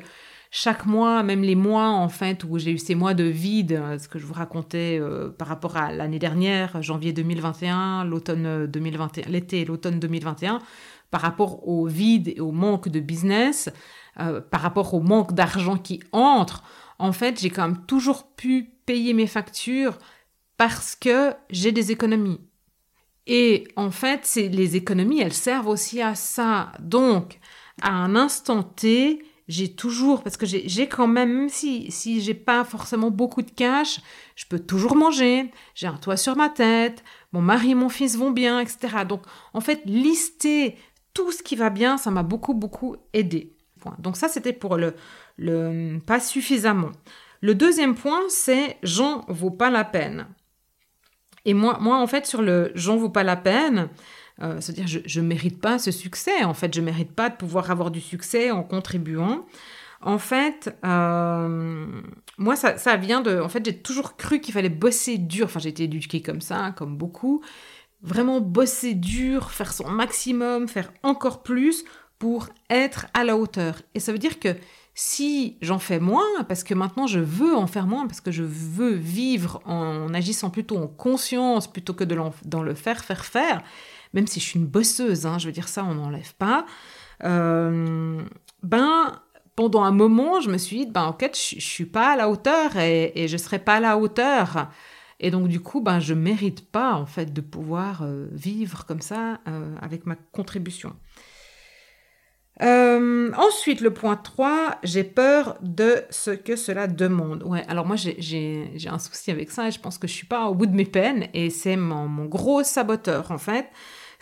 chaque 0.55 0.85
mois, 0.85 1.23
même 1.23 1.41
les 1.43 1.55
mois 1.55 1.89
en 1.89 2.11
fait 2.11 2.45
où 2.45 2.59
j'ai 2.59 2.73
eu 2.73 2.79
ces 2.79 2.95
mois 2.95 3.15
de 3.15 3.25
vide, 3.25 3.73
euh, 3.73 3.99
ce 3.99 4.07
que 4.07 4.19
je 4.19 4.27
vous 4.27 4.35
racontais 4.35 4.99
euh, 5.01 5.31
par 5.31 5.49
rapport 5.49 5.79
à 5.79 5.91
l'année 5.91 6.19
dernière, 6.19 6.83
janvier 6.83 7.15
2021, 7.15 8.05
l'automne 8.05 8.67
2021, 8.67 9.31
l'été 9.31 9.63
et 9.63 9.65
l'automne 9.65 9.99
2021, 9.99 10.59
par 11.11 11.23
rapport 11.23 11.67
au 11.67 11.87
vide 11.87 12.29
et 12.37 12.41
au 12.41 12.53
manque 12.53 12.91
de 12.91 13.01
business, 13.01 13.71
euh, 14.21 14.43
par 14.43 14.61
rapport 14.61 14.93
au 14.93 15.01
manque 15.01 15.33
d'argent 15.33 15.79
qui 15.79 16.01
entre, 16.13 16.63
en 16.99 17.13
fait, 17.13 17.41
j'ai 17.41 17.49
quand 17.49 17.67
même 17.67 17.87
toujours 17.87 18.27
pu 18.35 18.75
payer 18.85 19.15
mes 19.15 19.27
factures 19.27 19.99
parce 20.59 20.95
que 20.95 21.33
j'ai 21.49 21.73
des 21.73 21.93
économies. 21.93 22.41
Et 23.27 23.69
en 23.77 23.91
fait, 23.91 24.31
les 24.37 24.77
économies, 24.77 25.21
elles 25.21 25.33
servent 25.33 25.69
aussi 25.69 26.03
à 26.03 26.15
ça. 26.15 26.73
Donc, 26.81 27.41
à 27.81 27.91
un 27.91 28.15
instant 28.17 28.63
T, 28.63 29.25
j'ai 29.49 29.75
toujours, 29.75 30.23
parce 30.23 30.37
que 30.37 30.47
j'ai 30.47 30.89
quand 30.89 31.07
même, 31.07 31.33
même 31.33 31.49
si, 31.49 31.91
si 31.91 32.21
j'ai 32.21 32.35
pas 32.35 32.65
forcément 32.65 33.11
beaucoup 33.11 33.43
de 33.43 33.51
cash, 33.51 34.01
je 34.37 34.47
peux 34.47 34.59
toujours 34.59 34.95
manger, 34.95 35.51
j'ai 35.75 35.87
un 35.87 35.97
toit 35.97 36.17
sur 36.17 36.37
ma 36.37 36.49
tête, 36.49 37.03
mon 37.33 37.43
mari 37.43 37.73
et 37.73 37.75
mon 37.75 37.89
fils 37.89 38.17
vont 38.17 38.31
bien, 38.31 38.61
etc. 38.61 39.05
Donc, 39.09 39.23
en 39.53 39.61
fait, 39.61 39.81
lister 39.85 40.77
tout 41.15 41.33
ce 41.33 41.43
qui 41.43 41.57
va 41.57 41.71
bien, 41.71 41.97
ça 41.97 42.11
m'a 42.11 42.23
beaucoup, 42.23 42.55
beaucoup 42.55 42.97
aidé. 43.13 43.57
Donc 43.99 44.17
ça, 44.17 44.29
c'était 44.29 44.53
pour 44.53 44.77
le, 44.77 45.99
pas 46.07 46.21
suffisamment. 46.21 46.93
Le 47.41 47.55
deuxième 47.55 47.95
point, 47.95 48.21
c'est 48.29 48.79
j'en 48.83 49.25
vaut 49.29 49.51
pas 49.51 49.71
la 49.71 49.85
peine. 49.85 50.27
Et 51.45 51.55
moi, 51.55 51.79
moi, 51.81 51.99
en 51.99 52.07
fait, 52.07 52.27
sur 52.27 52.41
le 52.41 52.71
j'en 52.75 52.97
vaut 52.97 53.11
pas 53.11 53.25
la 53.25 53.37
peine, 53.37 53.89
euh, 54.41 54.61
c'est-à-dire 54.61 54.87
je 54.87 55.21
ne 55.21 55.27
mérite 55.27 55.61
pas 55.61 55.79
ce 55.79 55.91
succès. 55.91 56.45
En 56.45 56.55
fait, 56.55 56.75
je 56.75 56.81
mérite 56.81 57.13
pas 57.13 57.29
de 57.29 57.37
pouvoir 57.37 57.71
avoir 57.71 57.91
du 57.91 58.01
succès 58.01 58.51
en 58.51 58.63
contribuant. 58.63 59.47
En 60.01 60.19
fait, 60.19 60.77
euh, 60.85 61.87
moi, 62.37 62.57
ça, 62.57 62.77
ça, 62.77 62.97
vient 62.97 63.21
de... 63.21 63.41
En 63.41 63.49
fait, 63.49 63.65
j'ai 63.65 63.77
toujours 63.77 64.17
cru 64.17 64.41
qu'il 64.41 64.53
fallait 64.53 64.69
bosser 64.69 65.17
dur. 65.17 65.47
Enfin, 65.47 65.61
j'ai 65.61 65.69
été 65.69 65.85
éduquée 65.85 66.23
comme 66.23 66.41
ça, 66.41 66.75
comme 66.77 66.97
beaucoup. 66.97 67.43
Vraiment 68.03 68.41
bosser 68.41 68.95
dur, 68.95 69.53
faire 69.53 69.73
son 69.73 69.89
maximum, 69.89 70.67
faire 70.67 70.93
encore 71.05 71.45
plus 71.45 71.85
pour 72.19 72.49
être 72.69 73.07
à 73.15 73.23
la 73.23 73.37
hauteur. 73.37 73.81
Et 73.95 74.01
ça 74.01 74.11
veut 74.11 74.19
dire 74.19 74.41
que 74.41 74.57
si 74.95 75.57
j'en 75.63 75.79
fais 75.79 76.01
moins, 76.01 76.27
parce 76.49 76.65
que 76.65 76.75
maintenant 76.75 77.07
je 77.07 77.21
veux 77.21 77.57
en 77.57 77.67
faire 77.67 77.87
moins, 77.87 78.07
parce 78.07 78.21
que 78.21 78.31
je 78.31 78.43
veux 78.43 78.93
vivre 78.93 79.63
en 79.65 80.13
agissant 80.13 80.51
plutôt 80.51 80.77
en 80.77 80.87
conscience 80.87 81.67
plutôt 81.67 81.95
que 81.95 82.05
de 82.05 82.17
dans 82.45 82.63
le 82.63 82.75
faire, 82.75 83.03
faire, 83.03 83.25
faire, 83.25 83.63
même 84.13 84.27
si 84.27 84.41
je 84.41 84.45
suis 84.45 84.59
une 84.59 84.67
bosseuse, 84.67 85.27
hein, 85.27 85.39
je 85.39 85.47
veux 85.47 85.53
dire 85.53 85.69
ça, 85.69 85.85
on 85.85 85.95
n'enlève 85.95 86.35
pas, 86.35 86.67
euh, 87.25 88.23
ben, 88.63 89.21
pendant 89.57 89.83
un 89.83 89.93
moment, 89.93 90.41
je 90.41 90.51
me 90.51 90.59
suis 90.59 90.87
dit, 90.87 90.87
ben, 90.87 91.05
en 91.05 91.13
fait, 91.13 91.39
je, 91.39 91.57
ne 91.57 91.61
suis 91.61 91.87
pas 91.87 92.13
à 92.13 92.17
la 92.17 92.29
hauteur 92.29 92.77
et, 92.77 93.13
et 93.15 93.29
je 93.29 93.37
serai 93.37 93.59
pas 93.59 93.75
à 93.77 93.81
la 93.81 93.99
hauteur. 93.99 94.69
Et 95.21 95.31
donc, 95.31 95.49
du 95.49 95.61
coup, 95.61 95.81
ben, 95.81 96.01
je 96.01 96.15
mérite 96.15 96.69
pas, 96.71 96.95
en 96.95 97.07
fait, 97.07 97.33
de 97.33 97.41
pouvoir 97.41 98.03
euh, 98.03 98.27
vivre 98.33 98.85
comme 98.87 99.01
ça 99.01 99.41
euh, 99.47 99.75
avec 99.81 100.05
ma 100.05 100.17
contribution. 100.17 100.97
Ensuite, 103.35 103.81
le 103.81 103.93
point 103.93 104.17
3, 104.17 104.79
j'ai 104.83 105.05
peur 105.05 105.57
de 105.63 106.05
ce 106.11 106.31
que 106.31 106.57
cela 106.57 106.87
demande. 106.87 107.43
Ouais, 107.45 107.65
alors 107.69 107.87
moi, 107.87 107.97
j'ai 107.97 108.71
un 108.87 108.99
souci 108.99 109.31
avec 109.31 109.51
ça 109.51 109.69
et 109.69 109.71
je 109.71 109.81
pense 109.81 109.99
que 109.99 110.07
je 110.07 110.13
suis 110.13 110.27
pas 110.27 110.47
au 110.47 110.55
bout 110.55 110.67
de 110.67 110.75
mes 110.75 110.85
peines 110.85 111.29
et 111.35 111.51
c'est 111.51 111.77
mon, 111.77 112.25
gros 112.27 112.63
saboteur, 112.63 113.31
en 113.31 113.39
fait. 113.39 113.67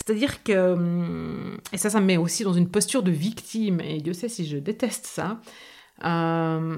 C'est-à-dire 0.07 0.43
que, 0.43 0.73
hum, 0.73 1.59
et 1.73 1.79
ça, 1.79 1.91
ça 1.91 2.01
me 2.01 2.07
met 2.07 2.17
aussi 2.17 2.45
dans 2.45 2.53
une 2.53 2.69
posture 2.69 3.03
de 3.03 3.11
victime 3.11 3.81
et 3.81 4.01
Dieu 4.01 4.13
sait 4.15 4.29
si 4.29 4.47
je 4.47 4.57
déteste 4.57 5.07
ça. 5.07 5.41
Euh, 6.03 6.77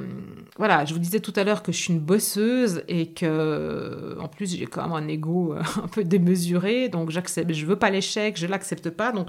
voilà, 0.58 0.84
je 0.84 0.94
vous 0.94 0.98
disais 0.98 1.20
tout 1.20 1.32
à 1.36 1.44
l'heure 1.44 1.62
que 1.62 1.70
je 1.70 1.78
suis 1.78 1.92
une 1.92 2.00
bosseuse 2.00 2.82
et 2.88 3.12
que, 3.12 4.16
en 4.20 4.26
plus, 4.26 4.56
j'ai 4.56 4.66
quand 4.66 4.82
même 4.82 4.92
un 4.92 5.06
ego 5.06 5.54
euh, 5.54 5.62
un 5.82 5.86
peu 5.86 6.02
démesuré, 6.02 6.88
donc 6.88 7.10
j'accepte, 7.10 7.52
je 7.52 7.64
veux 7.64 7.76
pas 7.76 7.90
l'échec, 7.90 8.36
je 8.36 8.46
l'accepte 8.46 8.90
pas, 8.90 9.12
donc 9.12 9.28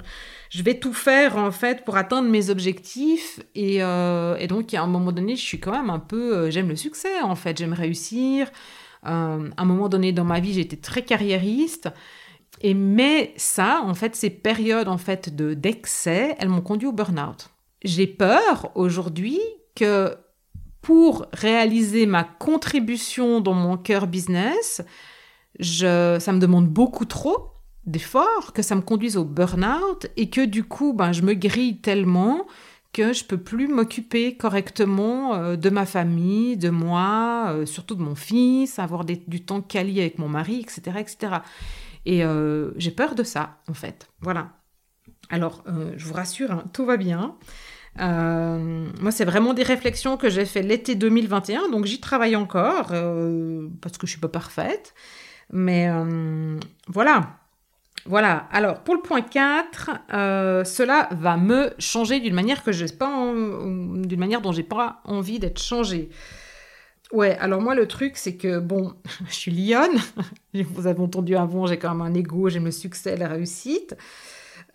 je 0.49 0.63
vais 0.63 0.79
tout 0.79 0.93
faire 0.93 1.37
en 1.37 1.51
fait 1.51 1.85
pour 1.85 1.95
atteindre 1.97 2.27
mes 2.27 2.49
objectifs 2.49 3.39
et, 3.53 3.83
euh, 3.83 4.35
et 4.37 4.47
donc 4.47 4.73
à 4.73 4.81
un 4.81 4.87
moment 4.87 5.11
donné, 5.11 5.35
je 5.35 5.41
suis 5.43 5.59
quand 5.59 5.71
même 5.71 5.91
un 5.91 5.99
peu, 5.99 6.49
j'aime 6.49 6.69
le 6.69 6.75
succès 6.75 7.21
en 7.21 7.35
fait, 7.35 7.57
j'aime 7.57 7.73
réussir. 7.73 8.51
à 9.03 9.37
un 9.57 9.65
moment 9.65 9.89
donné 9.89 10.11
dans 10.11 10.25
ma 10.25 10.39
vie, 10.39 10.53
j'étais 10.53 10.77
très 10.77 11.03
carriériste. 11.03 11.89
Et 12.63 12.73
mais 12.73 13.33
ça, 13.35 13.81
en 13.83 13.93
fait, 13.93 14.15
ces 14.15 14.29
périodes 14.29 14.87
en 14.87 14.97
fait 14.97 15.35
de 15.35 15.53
d'excès, 15.53 16.35
elles 16.39 16.49
m'ont 16.49 16.61
conduit 16.61 16.87
au 16.87 16.93
burn-out. 16.93 17.49
J'ai 17.83 18.07
peur 18.07 18.71
aujourd'hui 18.75 19.39
que 19.75 20.15
pour 20.81 21.25
réaliser 21.33 22.05
ma 22.05 22.23
contribution 22.23 23.41
dans 23.41 23.53
mon 23.53 23.77
cœur 23.77 24.07
business, 24.07 24.81
je, 25.59 26.17
ça 26.19 26.31
me 26.31 26.39
demande 26.39 26.67
beaucoup 26.67 27.05
trop 27.05 27.51
d'efforts, 27.85 28.53
que 28.53 28.61
ça 28.61 28.75
me 28.75 28.81
conduise 28.81 29.17
au 29.17 29.25
burn-out 29.25 30.07
et 30.15 30.29
que 30.29 30.45
du 30.45 30.63
coup, 30.63 30.93
ben, 30.93 31.11
je 31.11 31.21
me 31.21 31.33
grille 31.33 31.81
tellement 31.81 32.45
que 32.93 33.11
je 33.11 33.25
peux 33.25 33.37
plus 33.37 33.67
m'occuper 33.67 34.37
correctement 34.37 35.33
euh, 35.33 35.55
de 35.55 35.69
ma 35.69 35.85
famille, 35.85 36.57
de 36.57 36.69
moi, 36.69 37.47
euh, 37.49 37.65
surtout 37.65 37.95
de 37.95 38.03
mon 38.03 38.15
fils, 38.15 38.77
avoir 38.77 39.03
du 39.03 39.43
temps 39.43 39.61
quali 39.61 39.99
avec 39.99 40.19
mon 40.19 40.29
mari, 40.29 40.59
etc., 40.61 40.99
etc. 40.99 41.35
Et 42.05 42.23
euh, 42.23 42.71
j'ai 42.77 42.91
peur 42.91 43.15
de 43.15 43.23
ça, 43.23 43.57
en 43.67 43.73
fait. 43.73 44.09
Voilà. 44.21 44.49
Alors, 45.29 45.63
je 45.95 46.05
vous 46.05 46.13
rassure, 46.13 46.51
hein, 46.51 46.63
tout 46.73 46.85
va 46.85 46.97
bien. 46.97 47.37
Euh, 47.99 48.87
moi, 48.99 49.11
c'est 49.11 49.25
vraiment 49.25 49.53
des 49.53 49.63
réflexions 49.63 50.17
que 50.17 50.29
j'ai 50.29 50.45
fait 50.45 50.61
l'été 50.61 50.95
2021, 50.95 51.69
donc 51.69 51.85
j'y 51.85 51.99
travaille 51.99 52.35
encore 52.35 52.89
euh, 52.91 53.67
parce 53.81 53.97
que 53.97 54.07
je 54.07 54.11
suis 54.11 54.21
pas 54.21 54.27
parfaite. 54.29 54.93
Mais 55.51 55.87
euh, 55.89 56.59
voilà. 56.87 57.37
Voilà. 58.05 58.47
Alors, 58.51 58.81
pour 58.81 58.95
le 58.95 59.01
point 59.01 59.21
4, 59.21 59.91
cela 60.65 61.07
va 61.11 61.37
me 61.37 61.73
changer 61.79 62.19
d'une 62.19 62.33
manière 62.33 62.63
que 62.63 62.71
j'ai 62.71 62.87
pas, 62.87 63.31
manière 64.17 64.41
dont 64.41 64.51
j'ai 64.51 64.63
pas 64.63 65.01
envie 65.05 65.39
d'être 65.39 65.61
changée. 65.61 66.09
Ouais, 67.13 67.37
alors 67.37 67.61
moi 67.61 67.75
le 67.75 67.87
truc 67.87 68.17
c'est 68.17 68.35
que 68.37 68.57
bon, 68.57 68.95
je 69.27 69.33
suis 69.33 69.51
lionne, 69.51 69.97
vous 70.53 70.87
avez 70.87 70.99
entendu 70.99 71.35
avant, 71.35 71.67
j'ai 71.67 71.77
quand 71.77 71.93
même 71.93 72.01
un 72.01 72.13
ego, 72.15 72.49
j'aime 72.49 72.65
le 72.65 72.71
succès, 72.71 73.15
la 73.15 73.27
réussite. 73.27 73.95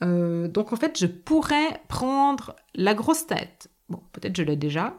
Euh, 0.02 0.46
donc 0.46 0.72
en 0.72 0.76
fait, 0.76 0.96
je 0.98 1.06
pourrais 1.06 1.80
prendre 1.88 2.54
la 2.76 2.94
grosse 2.94 3.26
tête. 3.26 3.68
Bon, 3.88 4.00
peut-être 4.12 4.36
je 4.36 4.44
l'ai 4.44 4.54
déjà. 4.54 4.94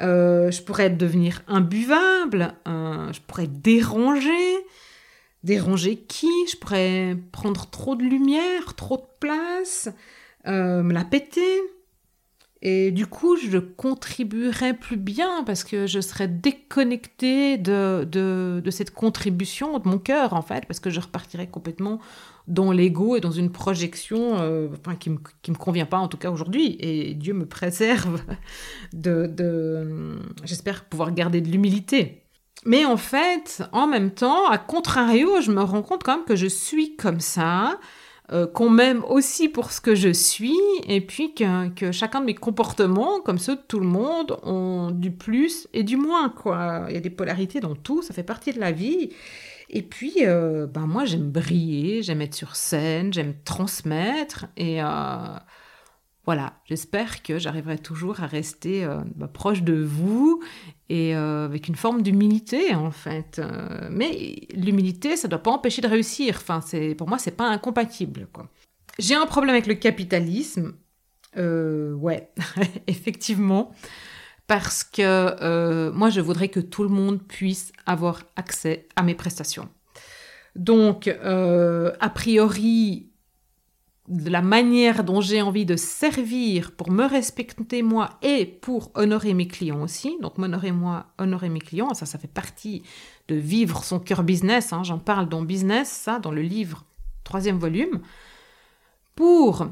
Euh, 0.00 0.50
je 0.50 0.62
pourrais 0.62 0.88
devenir 0.88 1.42
imbuvable, 1.46 2.54
euh, 2.66 3.12
je 3.12 3.20
pourrais 3.20 3.46
déranger. 3.46 4.56
Déranger 5.42 5.98
qui? 5.98 6.30
Je 6.50 6.56
pourrais 6.56 7.18
prendre 7.32 7.68
trop 7.68 7.96
de 7.96 8.02
lumière, 8.02 8.74
trop 8.76 8.96
de 8.96 9.06
place, 9.20 9.90
me 10.46 10.90
la 10.90 11.04
péter. 11.04 11.60
Et 12.66 12.92
du 12.92 13.06
coup, 13.06 13.36
je 13.36 13.58
contribuerais 13.58 14.72
plus 14.72 14.96
bien 14.96 15.44
parce 15.44 15.64
que 15.64 15.86
je 15.86 16.00
serais 16.00 16.28
déconnectée 16.28 17.58
de, 17.58 18.04
de, 18.10 18.70
cette 18.70 18.90
contribution 18.90 19.78
de 19.78 19.86
mon 19.86 19.98
cœur, 19.98 20.32
en 20.32 20.40
fait, 20.40 20.64
parce 20.66 20.80
que 20.80 20.88
je 20.88 20.98
repartirais 20.98 21.46
complètement 21.46 22.00
dans 22.48 22.72
l'ego 22.72 23.16
et 23.16 23.20
dans 23.20 23.30
une 23.30 23.52
projection 23.52 24.38
euh, 24.40 24.68
qui 24.98 25.10
ne 25.10 25.16
me, 25.16 25.54
convient 25.58 25.84
pas, 25.84 25.98
en 25.98 26.08
tout 26.08 26.16
cas 26.16 26.30
aujourd'hui. 26.30 26.78
Et 26.80 27.12
Dieu 27.12 27.34
me 27.34 27.44
préserve 27.44 28.22
de... 28.94 29.26
de 29.26 30.18
J'espère 30.44 30.86
pouvoir 30.86 31.12
garder 31.12 31.42
de 31.42 31.50
l'humilité. 31.50 32.22
Mais 32.64 32.86
en 32.86 32.96
fait, 32.96 33.62
en 33.72 33.86
même 33.86 34.10
temps, 34.10 34.48
à 34.48 34.56
contrario, 34.56 35.42
je 35.42 35.50
me 35.50 35.60
rends 35.60 35.82
compte 35.82 36.02
quand 36.02 36.16
même 36.16 36.24
que 36.24 36.36
je 36.36 36.46
suis 36.46 36.96
comme 36.96 37.20
ça, 37.20 37.78
euh, 38.32 38.46
qu'on 38.46 38.70
m'aime 38.70 39.04
aussi 39.04 39.50
pour 39.50 39.70
ce 39.70 39.82
que 39.82 39.94
je 39.94 40.08
suis, 40.08 40.56
et 40.88 41.02
puis 41.02 41.34
que, 41.34 41.92
chacun 41.92 42.20
de 42.20 42.26
mes 42.26 42.34
comportements, 42.34 43.20
comme 43.20 43.38
ceux 43.38 43.56
de 43.56 43.62
tout 43.68 43.80
le 43.80 43.86
monde, 43.86 44.38
ont 44.42 44.90
du 44.90 45.10
plus 45.10 45.68
et 45.74 45.82
du 45.82 45.96
moins, 45.96 46.30
quoi. 46.30 46.86
Il 46.88 46.94
y 46.94 46.96
a 46.96 47.00
des 47.00 47.10
polarités 47.10 47.60
dans 47.60 47.74
tout, 47.74 48.00
ça 48.02 48.14
fait 48.14 48.22
partie 48.22 48.52
de 48.52 48.60
la 48.60 48.72
vie. 48.72 49.10
Et 49.68 49.82
puis, 49.82 50.14
euh, 50.22 50.66
ben 50.66 50.86
moi, 50.86 51.04
j'aime 51.04 51.30
briller, 51.30 52.02
j'aime 52.02 52.22
être 52.22 52.34
sur 52.34 52.56
scène, 52.56 53.12
j'aime 53.12 53.34
transmettre, 53.44 54.46
et 54.56 54.82
euh, 54.82 54.86
voilà, 56.26 56.54
j'espère 56.64 57.22
que 57.22 57.38
j'arriverai 57.38 57.78
toujours 57.78 58.20
à 58.20 58.26
rester 58.26 58.88
bah, 59.14 59.28
proche 59.28 59.62
de 59.62 59.74
vous 59.74 60.42
et 60.88 61.14
avec 61.14 61.68
une 61.68 61.74
forme 61.74 62.02
d'humilité 62.02 62.74
en 62.74 62.90
fait. 62.90 63.40
mais 63.90 64.46
l'humilité, 64.54 65.16
ça 65.16 65.28
ne 65.28 65.30
doit 65.32 65.42
pas 65.42 65.50
empêcher 65.50 65.82
de 65.82 65.86
réussir. 65.86 66.36
Enfin, 66.36 66.60
pour 66.96 67.08
moi, 67.08 67.18
c'est 67.18 67.36
pas 67.36 67.48
incompatible. 67.48 68.26
J'ai 68.98 69.14
un 69.14 69.26
problème 69.26 69.54
avec 69.54 69.66
le 69.66 69.74
capitalisme. 69.74 70.74
ouais, 71.36 72.30
effectivement. 72.86 73.72
Parce 74.46 74.84
que 74.84 75.90
moi, 75.90 76.08
je 76.08 76.20
voudrais 76.20 76.48
que 76.48 76.60
tout 76.60 76.84
le 76.84 76.90
monde 76.90 77.22
puisse 77.22 77.72
avoir 77.86 78.22
accès 78.36 78.88
à 78.96 79.02
mes 79.02 79.14
prestations. 79.14 79.68
Donc, 80.56 81.08
a 81.08 82.10
priori, 82.10 83.10
de 84.08 84.28
la 84.28 84.42
manière 84.42 85.02
dont 85.02 85.20
j'ai 85.22 85.40
envie 85.40 85.64
de 85.64 85.76
servir 85.76 86.72
pour 86.72 86.90
me 86.90 87.04
respecter 87.04 87.82
moi 87.82 88.10
et 88.22 88.44
pour 88.44 88.90
honorer 88.94 89.32
mes 89.32 89.48
clients 89.48 89.82
aussi. 89.82 90.18
Donc 90.20 90.36
m'honorer 90.36 90.72
moi, 90.72 91.06
honorer 91.18 91.48
mes 91.48 91.60
clients, 91.60 91.94
ça, 91.94 92.04
ça 92.04 92.18
fait 92.18 92.28
partie 92.28 92.82
de 93.28 93.34
vivre 93.34 93.82
son 93.82 93.98
cœur 93.98 94.22
business. 94.22 94.72
Hein. 94.72 94.82
J'en 94.82 94.98
parle 94.98 95.28
dans 95.28 95.42
Business, 95.42 95.88
ça, 95.88 96.18
dans 96.18 96.32
le 96.32 96.42
livre, 96.42 96.84
troisième 97.24 97.58
volume. 97.58 98.02
Pour 99.16 99.68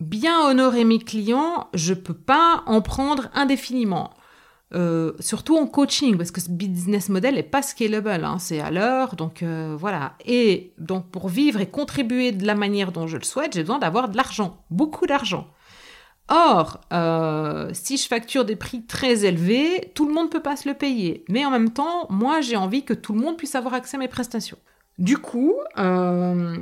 bien 0.00 0.40
honorer 0.40 0.84
mes 0.84 0.98
clients, 0.98 1.68
je 1.72 1.94
peux 1.94 2.14
pas 2.14 2.62
en 2.66 2.82
prendre 2.82 3.30
indéfiniment. 3.32 4.10
Euh, 4.74 5.12
surtout 5.18 5.56
en 5.56 5.66
coaching, 5.66 6.18
parce 6.18 6.30
que 6.30 6.42
ce 6.42 6.50
business 6.50 7.08
model 7.08 7.36
n'est 7.36 7.42
pas 7.42 7.62
scalable, 7.62 8.22
hein, 8.22 8.38
c'est 8.38 8.60
à 8.60 8.70
l'heure, 8.70 9.16
donc 9.16 9.42
euh, 9.42 9.74
voilà. 9.78 10.14
Et 10.26 10.74
donc 10.76 11.10
pour 11.10 11.30
vivre 11.30 11.60
et 11.60 11.66
contribuer 11.66 12.32
de 12.32 12.46
la 12.46 12.54
manière 12.54 12.92
dont 12.92 13.06
je 13.06 13.16
le 13.16 13.22
souhaite, 13.22 13.54
j'ai 13.54 13.62
besoin 13.62 13.78
d'avoir 13.78 14.10
de 14.10 14.16
l'argent, 14.16 14.62
beaucoup 14.70 15.06
d'argent. 15.06 15.48
Or, 16.28 16.80
euh, 16.92 17.70
si 17.72 17.96
je 17.96 18.06
facture 18.06 18.44
des 18.44 18.56
prix 18.56 18.84
très 18.84 19.24
élevés, 19.24 19.90
tout 19.94 20.06
le 20.06 20.12
monde 20.12 20.26
ne 20.26 20.32
peut 20.32 20.42
pas 20.42 20.56
se 20.56 20.68
le 20.68 20.74
payer. 20.74 21.24
Mais 21.30 21.46
en 21.46 21.50
même 21.50 21.70
temps, 21.70 22.06
moi, 22.10 22.42
j'ai 22.42 22.56
envie 22.56 22.84
que 22.84 22.92
tout 22.92 23.14
le 23.14 23.20
monde 23.20 23.38
puisse 23.38 23.54
avoir 23.54 23.72
accès 23.72 23.96
à 23.96 24.00
mes 24.00 24.08
prestations. 24.08 24.58
Du 24.98 25.16
coup, 25.16 25.54
ça 25.74 26.52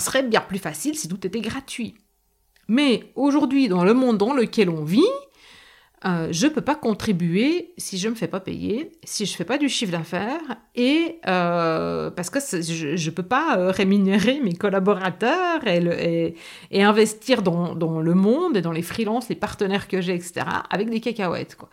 serait 0.00 0.24
bien 0.24 0.40
plus 0.40 0.58
facile 0.58 0.96
si 0.96 1.06
tout 1.06 1.24
était 1.24 1.40
gratuit. 1.40 1.94
Mais 2.66 3.12
aujourd'hui, 3.14 3.68
dans 3.68 3.84
le 3.84 3.94
monde 3.94 4.18
dans 4.18 4.34
lequel 4.34 4.70
on 4.70 4.82
vit, 4.82 5.04
euh, 6.06 6.28
je 6.30 6.46
ne 6.46 6.50
peux 6.50 6.62
pas 6.62 6.76
contribuer 6.76 7.74
si 7.76 7.98
je 7.98 8.08
ne 8.08 8.12
me 8.12 8.16
fais 8.16 8.26
pas 8.26 8.40
payer, 8.40 8.92
si 9.04 9.26
je 9.26 9.32
ne 9.32 9.36
fais 9.36 9.44
pas 9.44 9.58
du 9.58 9.68
chiffre 9.68 9.92
d'affaires, 9.92 10.40
et 10.74 11.18
euh, 11.26 12.10
parce 12.10 12.30
que 12.30 12.40
je 12.40 13.10
ne 13.10 13.14
peux 13.14 13.22
pas 13.22 13.58
euh, 13.58 13.70
rémunérer 13.70 14.40
mes 14.40 14.54
collaborateurs 14.54 15.66
et, 15.66 16.34
investir 16.72 17.42
dans, 17.42 17.74
dans, 17.74 18.00
le 18.00 18.14
monde 18.14 18.56
et 18.56 18.62
dans 18.62 18.72
les 18.72 18.82
freelances, 18.82 19.28
les 19.28 19.34
partenaires 19.34 19.88
que 19.88 20.00
j'ai, 20.00 20.14
etc., 20.14 20.46
avec 20.70 20.88
des 20.88 21.00
cacahuètes. 21.00 21.56
Quoi 21.56 21.68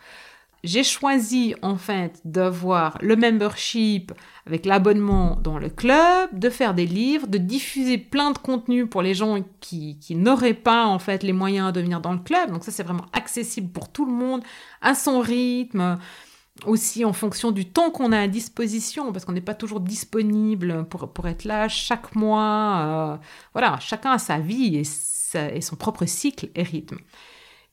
j'ai 0.64 0.82
choisi 0.82 1.54
en 1.62 1.76
fait 1.76 2.20
d'avoir 2.24 2.98
le 3.00 3.16
membership 3.16 4.12
avec 4.46 4.66
l'abonnement 4.66 5.36
dans 5.42 5.58
le 5.58 5.68
club, 5.68 6.30
de 6.32 6.50
faire 6.50 6.74
des 6.74 6.86
livres, 6.86 7.26
de 7.26 7.38
diffuser 7.38 7.98
plein 7.98 8.32
de 8.32 8.38
contenus 8.38 8.88
pour 8.90 9.02
les 9.02 9.14
gens 9.14 9.38
qui, 9.60 9.98
qui 10.00 10.14
n'auraient 10.14 10.54
pas 10.54 10.86
en 10.86 10.98
fait 10.98 11.22
les 11.22 11.32
moyens 11.32 11.72
de 11.72 11.80
venir 11.80 12.00
dans 12.00 12.12
le 12.12 12.18
club. 12.18 12.50
Donc 12.50 12.64
ça 12.64 12.72
c'est 12.72 12.82
vraiment 12.82 13.06
accessible 13.12 13.70
pour 13.70 13.92
tout 13.92 14.04
le 14.04 14.12
monde, 14.12 14.42
à 14.80 14.94
son 14.94 15.20
rythme, 15.20 15.98
aussi 16.66 17.04
en 17.04 17.12
fonction 17.12 17.52
du 17.52 17.70
temps 17.70 17.90
qu'on 17.90 18.10
a 18.12 18.20
à 18.20 18.26
disposition, 18.26 19.12
parce 19.12 19.24
qu'on 19.24 19.32
n'est 19.32 19.40
pas 19.40 19.54
toujours 19.54 19.80
disponible 19.80 20.86
pour, 20.88 21.12
pour 21.12 21.28
être 21.28 21.44
là 21.44 21.68
chaque 21.68 22.14
mois. 22.14 23.18
Euh, 23.20 23.24
voilà, 23.52 23.78
chacun 23.80 24.12
a 24.12 24.18
sa 24.18 24.38
vie 24.38 24.76
et, 24.76 24.82
et 25.54 25.60
son 25.60 25.76
propre 25.76 26.04
cycle 26.04 26.48
et 26.54 26.62
rythme. 26.62 26.98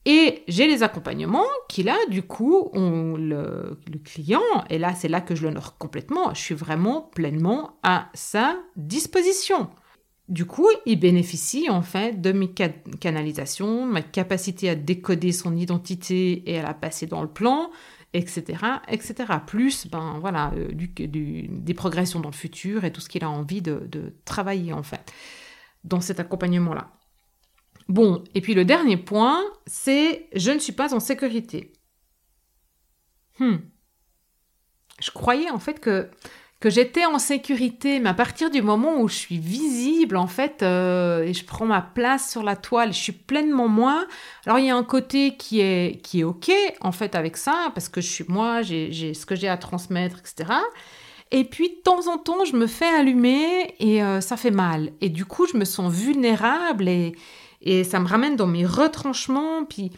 Et 0.05 0.43
j'ai 0.47 0.67
les 0.67 0.83
accompagnements 0.83 1.45
qui, 1.67 1.81
là, 1.81 1.97
du 2.09 2.21
coup, 2.21 2.69
ont 2.73 3.15
le, 3.17 3.79
client, 4.03 4.43
et 4.69 4.77
là, 4.77 4.93
c'est 4.93 5.07
là 5.07 5.19
que 5.19 5.33
je 5.33 5.43
l'honore 5.43 5.77
complètement, 5.77 6.33
je 6.33 6.41
suis 6.41 6.55
vraiment 6.55 7.01
pleinement 7.01 7.79
à 7.81 8.09
sa 8.13 8.55
disposition. 8.75 9.69
du 10.27 10.45
coup, 10.45 10.67
il 10.85 10.99
bénéficie 10.99 11.69
en 11.69 11.83
fait 11.83 12.19
de 12.19 12.31
mes 12.31 12.49
canalisations, 12.99 13.85
ma 13.85 14.01
capacité 14.01 14.69
à 14.69 14.75
décoder 14.75 15.31
son 15.31 15.55
identité 15.55 16.49
et 16.51 16.59
à 16.59 16.63
la 16.63 16.73
passer 16.73 17.05
dans 17.05 17.21
le 17.21 17.27
plan, 17.27 17.69
etc., 18.15 18.57
etc. 18.87 19.15
Plus, 19.45 19.87
ben 19.87 20.17
voilà, 20.19 20.51
euh, 20.55 20.69
des 20.71 21.73
progressions 21.73 22.19
dans 22.19 22.29
le 22.29 22.35
futur 22.35 22.85
et 22.85 22.91
tout 22.91 23.01
ce 23.01 23.09
qu'il 23.09 23.23
a 23.23 23.29
envie 23.29 23.61
de, 23.61 24.13
travailler 24.23 24.73
en 24.73 24.83
fait 24.83 25.11
dans 25.83 26.01
cet 26.01 26.19
accompagnement-là. 26.19 26.94
Bon, 27.87 28.23
et 28.33 28.41
puis 28.41 28.53
le 28.53 28.65
dernier 28.65 28.97
point, 28.97 29.43
c'est 29.67 30.27
je 30.35 30.51
ne 30.51 30.59
suis 30.59 30.73
pas 30.73 30.93
en 30.93 30.99
sécurité. 30.99 31.73
Hmm. 33.39 33.57
Je 35.01 35.11
croyais 35.11 35.49
en 35.49 35.59
fait 35.59 35.79
que 35.79 36.09
j'étais 36.69 37.05
en 37.05 37.19
sécurité, 37.19 37.99
mais 37.99 38.09
à 38.09 38.13
partir 38.13 38.49
du 38.49 38.61
moment 38.61 38.99
où 38.99 39.07
je 39.07 39.15
suis 39.15 39.37
visible, 39.37 40.17
en 40.17 40.27
fait, 40.27 40.63
euh, 40.63 41.23
et 41.23 41.33
je 41.33 41.45
prends 41.45 41.65
ma 41.65 41.81
place 41.81 42.31
sur 42.31 42.43
la 42.43 42.55
toile, 42.55 42.93
je 42.93 42.99
suis 42.99 43.11
pleinement 43.11 43.67
moi. 43.67 44.05
Alors 44.45 44.59
il 44.59 44.65
y 44.65 44.69
a 44.69 44.75
un 44.75 44.83
côté 44.83 45.35
qui 45.37 45.61
est 45.61 46.01
qui 46.01 46.21
est 46.21 46.23
ok 46.23 46.51
en 46.81 46.91
fait 46.91 47.15
avec 47.15 47.37
ça, 47.37 47.71
parce 47.73 47.89
que 47.89 48.01
je 48.01 48.07
suis 48.07 48.25
moi, 48.27 48.61
j'ai 48.61 49.13
ce 49.13 49.25
que 49.25 49.35
j'ai 49.35 49.47
à 49.47 49.57
transmettre, 49.57 50.19
etc. 50.19 50.53
Et 51.31 51.43
puis 51.43 51.69
de 51.69 51.81
temps 51.83 52.07
en 52.07 52.17
temps, 52.17 52.45
je 52.45 52.55
me 52.55 52.67
fais 52.67 52.85
allumer 52.85 53.75
et 53.79 54.03
euh, 54.03 54.21
ça 54.21 54.37
fait 54.37 54.51
mal. 54.51 54.91
Et 55.01 55.09
du 55.09 55.25
coup, 55.25 55.47
je 55.47 55.57
me 55.57 55.65
sens 55.65 55.91
vulnérable 55.91 56.87
et 56.87 57.15
et 57.61 57.83
ça 57.83 57.99
me 57.99 58.07
ramène 58.07 58.35
dans 58.35 58.47
mes 58.47 58.65
retranchements. 58.65 59.65
Puis 59.65 59.91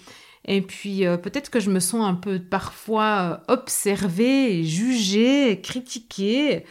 et 0.47 0.61
puis 0.61 1.05
euh, 1.05 1.17
peut-être 1.17 1.49
que 1.49 1.59
je 1.59 1.69
me 1.69 1.79
sens 1.79 2.05
un 2.05 2.13
peu 2.15 2.39
parfois 2.39 3.41
euh, 3.49 3.53
observée, 3.53 4.63
jugée, 4.63 5.59
critiquée. 5.61 6.65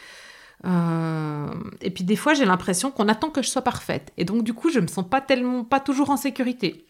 Euh, 0.64 1.48
et 1.82 1.90
puis 1.90 2.02
des 2.02 2.16
fois 2.16 2.34
j'ai 2.34 2.46
l'impression 2.46 2.90
qu'on 2.90 3.08
attend 3.08 3.30
que 3.30 3.42
je 3.42 3.48
sois 3.48 3.62
parfaite. 3.62 4.12
Et 4.16 4.24
donc 4.24 4.42
du 4.42 4.54
coup 4.54 4.70
je 4.70 4.80
me 4.80 4.86
sens 4.86 5.06
pas 5.08 5.20
tellement, 5.20 5.62
pas 5.62 5.80
toujours 5.80 6.10
en 6.10 6.16
sécurité. 6.16 6.86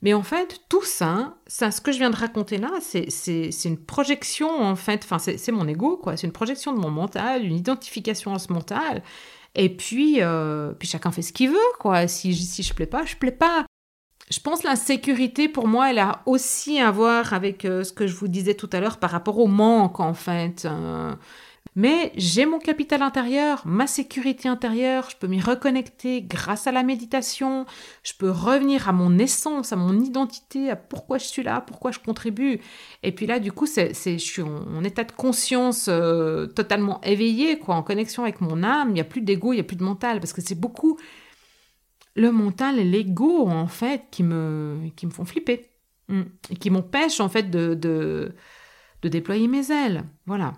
Mais 0.00 0.14
en 0.14 0.22
fait 0.22 0.60
tout 0.68 0.82
ça, 0.82 1.36
ça 1.46 1.70
ce 1.70 1.82
que 1.82 1.92
je 1.92 1.98
viens 1.98 2.10
de 2.10 2.16
raconter 2.16 2.56
là, 2.56 2.70
c'est 2.80 3.64
une 3.64 3.78
projection 3.78 4.62
en 4.62 4.76
fait, 4.76 5.02
enfin 5.04 5.18
c'est 5.18 5.52
mon 5.52 5.68
ego 5.68 5.98
quoi, 5.98 6.16
c'est 6.16 6.26
une 6.26 6.32
projection 6.32 6.72
de 6.72 6.78
mon 6.78 6.90
mental, 6.90 7.44
une 7.44 7.56
identification 7.56 8.34
à 8.34 8.38
ce 8.38 8.52
mental. 8.52 9.02
Et 9.54 9.68
puis, 9.68 10.20
puis 10.78 10.88
chacun 10.88 11.10
fait 11.12 11.22
ce 11.22 11.32
qu'il 11.32 11.50
veut, 11.50 11.72
quoi. 11.78 12.08
Si, 12.08 12.34
si 12.34 12.62
je 12.62 12.74
plais 12.74 12.86
pas, 12.86 13.04
je 13.04 13.16
plais 13.16 13.32
pas 13.32 13.66
je 14.30 14.40
pense 14.40 14.62
que 14.62 14.66
la 14.66 14.76
sécurité, 14.76 15.48
pour 15.48 15.68
moi, 15.68 15.90
elle 15.90 15.98
a 15.98 16.22
aussi 16.26 16.80
à 16.80 16.90
voir 16.90 17.34
avec 17.34 17.64
euh, 17.64 17.84
ce 17.84 17.92
que 17.92 18.06
je 18.06 18.14
vous 18.14 18.28
disais 18.28 18.54
tout 18.54 18.70
à 18.72 18.80
l'heure 18.80 18.98
par 18.98 19.10
rapport 19.10 19.38
au 19.38 19.46
manque, 19.46 20.00
en 20.00 20.14
fait. 20.14 20.64
Euh. 20.64 21.14
Mais 21.76 22.12
j'ai 22.16 22.46
mon 22.46 22.58
capital 22.58 23.02
intérieur, 23.02 23.62
ma 23.66 23.86
sécurité 23.86 24.48
intérieure, 24.48 25.10
je 25.10 25.16
peux 25.16 25.26
m'y 25.26 25.40
reconnecter 25.40 26.22
grâce 26.22 26.66
à 26.68 26.72
la 26.72 26.84
méditation, 26.84 27.66
je 28.04 28.12
peux 28.16 28.30
revenir 28.30 28.88
à 28.88 28.92
mon 28.92 29.18
essence, 29.18 29.72
à 29.72 29.76
mon 29.76 29.98
identité, 29.98 30.70
à 30.70 30.76
pourquoi 30.76 31.18
je 31.18 31.24
suis 31.24 31.42
là, 31.42 31.60
pourquoi 31.60 31.90
je 31.90 31.98
contribue. 31.98 32.60
Et 33.02 33.10
puis 33.10 33.26
là, 33.26 33.40
du 33.40 33.50
coup, 33.50 33.66
c'est, 33.66 33.92
je 33.92 34.18
suis 34.18 34.42
en, 34.42 34.84
état 34.84 35.02
de 35.02 35.12
conscience 35.12 35.86
euh, 35.88 36.46
totalement 36.46 37.00
éveillé, 37.00 37.58
quoi, 37.58 37.74
en 37.74 37.82
connexion 37.82 38.22
avec 38.22 38.40
mon 38.40 38.62
âme, 38.62 38.90
il 38.90 38.94
n'y 38.94 39.00
a 39.00 39.04
plus 39.04 39.22
d'ego, 39.22 39.52
il 39.52 39.56
n'y 39.56 39.60
a 39.60 39.64
plus 39.64 39.76
de 39.76 39.84
mental, 39.84 40.20
parce 40.20 40.32
que 40.32 40.42
c'est 40.42 40.58
beaucoup 40.58 40.98
le 42.14 42.30
mental 42.30 42.78
et 42.78 42.84
l'ego, 42.84 43.48
en 43.48 43.66
fait, 43.66 44.04
qui 44.12 44.22
me, 44.22 44.78
qui 44.94 45.06
me 45.06 45.10
font 45.10 45.24
flipper. 45.24 45.70
Mm. 46.08 46.22
Et 46.50 46.56
qui 46.56 46.70
m'empêchent, 46.70 47.20
en 47.20 47.28
fait, 47.28 47.50
de, 47.50 47.74
de, 47.74 48.34
de 49.02 49.08
déployer 49.08 49.48
mes 49.48 49.72
ailes. 49.72 50.04
Voilà. 50.26 50.52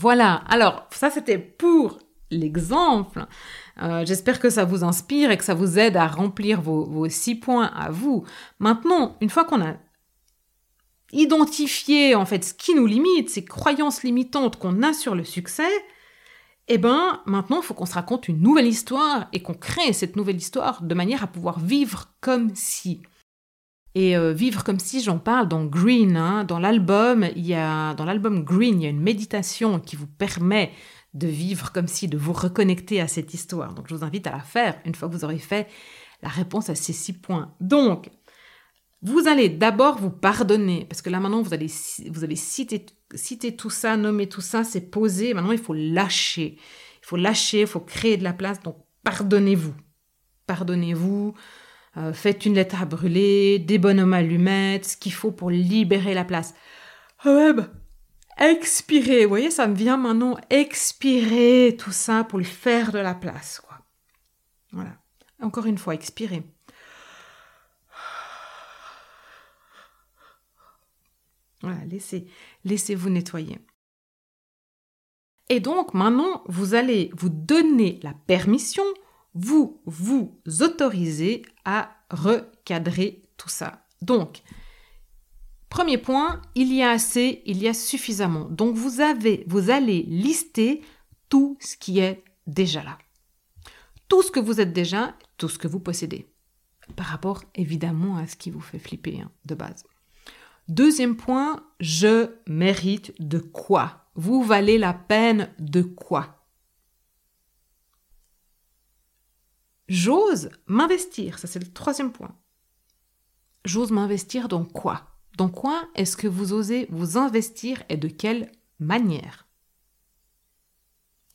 Voilà. 0.00 0.42
Alors, 0.48 0.86
ça, 0.92 1.10
c'était 1.10 1.38
pour 1.38 1.98
l'exemple. 2.30 3.26
Euh, 3.82 4.02
j'espère 4.06 4.40
que 4.40 4.48
ça 4.48 4.64
vous 4.64 4.82
inspire 4.82 5.30
et 5.30 5.36
que 5.36 5.44
ça 5.44 5.52
vous 5.52 5.78
aide 5.78 5.98
à 5.98 6.06
remplir 6.06 6.62
vos, 6.62 7.06
six 7.10 7.34
points 7.34 7.66
à 7.66 7.90
vous. 7.90 8.24
Maintenant, 8.60 9.18
une 9.20 9.28
fois 9.28 9.44
qu'on 9.44 9.60
a 9.60 9.74
identifié 11.12 12.14
en 12.14 12.24
fait 12.24 12.44
ce 12.44 12.54
qui 12.54 12.74
nous 12.74 12.86
limite, 12.86 13.28
ces 13.28 13.44
croyances 13.44 14.02
limitantes 14.02 14.56
qu'on 14.56 14.82
a 14.82 14.94
sur 14.94 15.14
le 15.14 15.24
succès, 15.24 15.70
eh 16.68 16.78
ben 16.78 17.20
maintenant 17.26 17.60
il 17.60 17.64
faut 17.64 17.74
qu'on 17.74 17.84
se 17.84 17.94
raconte 17.94 18.28
une 18.28 18.40
nouvelle 18.40 18.68
histoire 18.68 19.28
et 19.34 19.42
qu'on 19.42 19.54
crée 19.54 19.92
cette 19.92 20.16
nouvelle 20.16 20.36
histoire 20.36 20.82
de 20.82 20.94
manière 20.94 21.24
à 21.24 21.26
pouvoir 21.26 21.58
vivre 21.58 22.14
comme 22.22 22.54
si. 22.54 23.02
Et 23.94 24.16
euh, 24.16 24.32
vivre 24.32 24.62
comme 24.62 24.78
si, 24.78 25.02
j'en 25.02 25.18
parle 25.18 25.48
dans 25.48 25.64
Green, 25.64 26.16
hein. 26.16 26.44
dans 26.44 26.58
l'album, 26.58 27.26
il 27.34 27.46
y 27.46 27.54
a 27.54 27.94
dans 27.94 28.04
l'album 28.04 28.44
Green, 28.44 28.80
il 28.80 28.84
y 28.84 28.86
a 28.86 28.90
une 28.90 29.00
méditation 29.00 29.80
qui 29.80 29.96
vous 29.96 30.06
permet 30.06 30.70
de 31.12 31.26
vivre 31.26 31.72
comme 31.72 31.88
si, 31.88 32.06
de 32.06 32.16
vous 32.16 32.32
reconnecter 32.32 33.00
à 33.00 33.08
cette 33.08 33.34
histoire. 33.34 33.74
Donc 33.74 33.86
je 33.88 33.94
vous 33.94 34.04
invite 34.04 34.26
à 34.28 34.30
la 34.30 34.40
faire 34.40 34.80
une 34.84 34.94
fois 34.94 35.08
que 35.08 35.14
vous 35.14 35.24
aurez 35.24 35.38
fait 35.38 35.66
la 36.22 36.28
réponse 36.28 36.70
à 36.70 36.74
ces 36.76 36.92
six 36.92 37.14
points. 37.14 37.52
Donc, 37.60 38.10
vous 39.02 39.26
allez 39.26 39.48
d'abord 39.48 39.98
vous 39.98 40.10
pardonner, 40.10 40.84
parce 40.88 41.02
que 41.02 41.10
là 41.10 41.18
maintenant 41.18 41.42
vous 41.42 41.54
allez, 41.54 41.72
vous 42.10 42.22
allez 42.22 42.36
citer 42.36 42.86
citer 43.14 43.56
tout 43.56 43.70
ça, 43.70 43.96
nommer 43.96 44.28
tout 44.28 44.40
ça, 44.40 44.64
c'est 44.64 44.90
poser. 44.90 45.34
Maintenant, 45.34 45.52
il 45.52 45.58
faut 45.58 45.74
lâcher. 45.74 46.56
Il 47.02 47.06
faut 47.06 47.16
lâcher, 47.16 47.62
il 47.62 47.66
faut 47.66 47.80
créer 47.80 48.16
de 48.16 48.24
la 48.24 48.32
place. 48.32 48.60
Donc, 48.60 48.76
pardonnez-vous. 49.04 49.74
Pardonnez-vous. 50.46 51.34
Euh, 51.96 52.12
faites 52.12 52.46
une 52.46 52.54
lettre 52.54 52.80
à 52.80 52.84
brûler, 52.84 53.58
des 53.58 53.78
bonhommes 53.78 54.14
allumettes, 54.14 54.84
ce 54.84 54.96
qu'il 54.96 55.12
faut 55.12 55.32
pour 55.32 55.50
libérer 55.50 56.14
la 56.14 56.24
place. 56.24 56.54
Ah 57.24 57.52
bah, 57.52 57.68
expirez. 58.38 59.24
Vous 59.24 59.30
voyez, 59.30 59.50
ça 59.50 59.66
me 59.66 59.74
vient 59.74 59.96
maintenant. 59.96 60.36
Expirez 60.50 61.76
tout 61.78 61.92
ça 61.92 62.24
pour 62.24 62.38
lui 62.38 62.44
faire 62.44 62.92
de 62.92 62.98
la 62.98 63.14
place. 63.14 63.60
Quoi. 63.60 63.78
Voilà. 64.72 64.96
Encore 65.42 65.66
une 65.66 65.78
fois, 65.78 65.94
expirez. 65.94 66.42
Voilà, 71.62 71.84
laissez, 71.86 72.26
laissez-vous 72.64 73.10
nettoyer. 73.10 73.58
Et 75.50 75.60
donc 75.60 75.94
maintenant, 75.94 76.42
vous 76.46 76.74
allez 76.74 77.10
vous 77.14 77.28
donner 77.28 77.98
la 78.02 78.14
permission, 78.14 78.84
vous 79.34 79.80
vous 79.84 80.40
autorisez 80.60 81.42
à 81.64 81.90
recadrer 82.10 83.22
tout 83.36 83.48
ça. 83.48 83.86
Donc, 84.02 84.42
premier 85.68 85.98
point, 85.98 86.42
il 86.54 86.72
y 86.74 86.82
a 86.82 86.90
assez, 86.90 87.42
il 87.46 87.58
y 87.58 87.68
a 87.68 87.74
suffisamment. 87.74 88.48
Donc 88.48 88.76
vous 88.76 89.00
avez, 89.00 89.44
vous 89.46 89.70
allez 89.70 90.02
lister 90.02 90.82
tout 91.28 91.56
ce 91.60 91.76
qui 91.76 92.00
est 92.00 92.24
déjà 92.46 92.82
là. 92.82 92.98
Tout 94.08 94.22
ce 94.22 94.30
que 94.30 94.40
vous 94.40 94.60
êtes 94.60 94.72
déjà, 94.72 95.14
tout 95.36 95.48
ce 95.48 95.58
que 95.58 95.68
vous 95.68 95.80
possédez. 95.80 96.26
Par 96.96 97.06
rapport 97.06 97.44
évidemment 97.54 98.16
à 98.16 98.26
ce 98.26 98.34
qui 98.36 98.50
vous 98.50 98.60
fait 98.60 98.80
flipper 98.80 99.20
hein, 99.20 99.30
de 99.44 99.54
base. 99.54 99.84
Deuxième 100.68 101.16
point, 101.16 101.64
je 101.78 102.30
mérite 102.46 103.14
de 103.20 103.38
quoi? 103.38 104.06
Vous 104.16 104.42
valez 104.42 104.78
la 104.78 104.92
peine 104.92 105.52
de 105.58 105.82
quoi? 105.82 106.39
J'ose 109.90 110.50
m'investir, 110.68 111.40
ça 111.40 111.48
c'est 111.48 111.58
le 111.58 111.72
troisième 111.72 112.12
point. 112.12 112.38
J'ose 113.64 113.90
m'investir 113.90 114.46
dans 114.46 114.64
quoi? 114.64 115.18
Dans 115.36 115.48
quoi 115.48 115.88
est-ce 115.96 116.16
que 116.16 116.28
vous 116.28 116.52
osez 116.52 116.86
vous 116.90 117.18
investir 117.18 117.82
et 117.88 117.96
de 117.96 118.06
quelle 118.06 118.52
manière? 118.78 119.48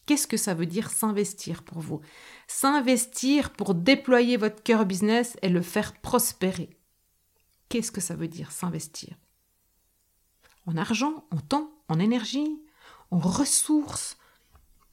Qu'est-ce 0.06 0.26
que 0.26 0.38
ça 0.38 0.54
veut 0.54 0.68
dire 0.68 0.90
s'investir 0.90 1.64
pour 1.64 1.82
vous? 1.82 2.00
S'investir 2.48 3.52
pour 3.52 3.76
déployer 3.76 4.38
votre 4.38 4.64
cœur 4.64 4.86
business 4.86 5.36
et 5.42 5.50
le 5.50 5.62
faire 5.62 6.00
prospérer. 6.00 6.70
Qu'est-ce 7.68 7.92
que 7.92 8.00
ça 8.00 8.16
veut 8.16 8.30
dire 8.30 8.54
s'investir? 8.54 9.18
En 10.66 10.78
argent, 10.78 11.28
en 11.30 11.42
temps, 11.42 11.74
en 11.90 12.00
énergie, 12.00 12.58
en 13.12 13.20
ressources. 13.20 14.16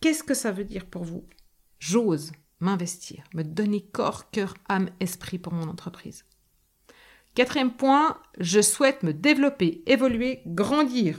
Qu'est-ce 0.01 0.25
que 0.25 0.35
ça 0.35 0.51
veut 0.51 0.65
dire 0.65 0.87
pour 0.87 1.05
vous? 1.05 1.25
J'ose 1.79 2.33
m'investir, 2.63 3.25
me 3.35 3.43
donner 3.43 3.81
corps, 3.81 4.31
cœur, 4.31 4.55
âme, 4.69 4.91
esprit 5.01 5.39
pour 5.39 5.53
mon 5.53 5.69
entreprise. 5.69 6.25
Quatrième 7.35 7.73
point, 7.73 8.19
je 8.39 8.61
souhaite 8.61 9.03
me 9.03 9.13
développer, 9.13 9.83
évoluer, 9.87 10.43
grandir 10.47 11.19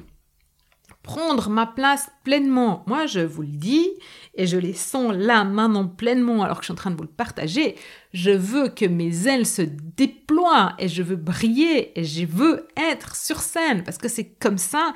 prendre 1.03 1.49
ma 1.49 1.67
place 1.67 2.09
pleinement. 2.23 2.83
Moi, 2.87 3.05
je 3.05 3.19
vous 3.19 3.41
le 3.41 3.49
dis, 3.49 3.89
et 4.35 4.47
je 4.47 4.57
les 4.57 4.73
sens 4.73 5.13
là, 5.13 5.43
maintenant, 5.43 5.87
pleinement, 5.87 6.43
alors 6.43 6.57
que 6.57 6.63
je 6.63 6.67
suis 6.67 6.71
en 6.71 6.77
train 6.77 6.91
de 6.91 6.95
vous 6.95 7.03
le 7.03 7.09
partager. 7.09 7.75
Je 8.13 8.31
veux 8.31 8.69
que 8.69 8.85
mes 8.85 9.27
ailes 9.27 9.45
se 9.45 9.61
déploient, 9.61 10.73
et 10.79 10.87
je 10.87 11.03
veux 11.03 11.17
briller, 11.17 11.97
et 11.99 12.05
je 12.05 12.25
veux 12.25 12.67
être 12.77 13.15
sur 13.15 13.39
scène, 13.39 13.83
parce 13.83 13.97
que 13.97 14.07
c'est 14.07 14.29
comme 14.29 14.57
ça 14.57 14.93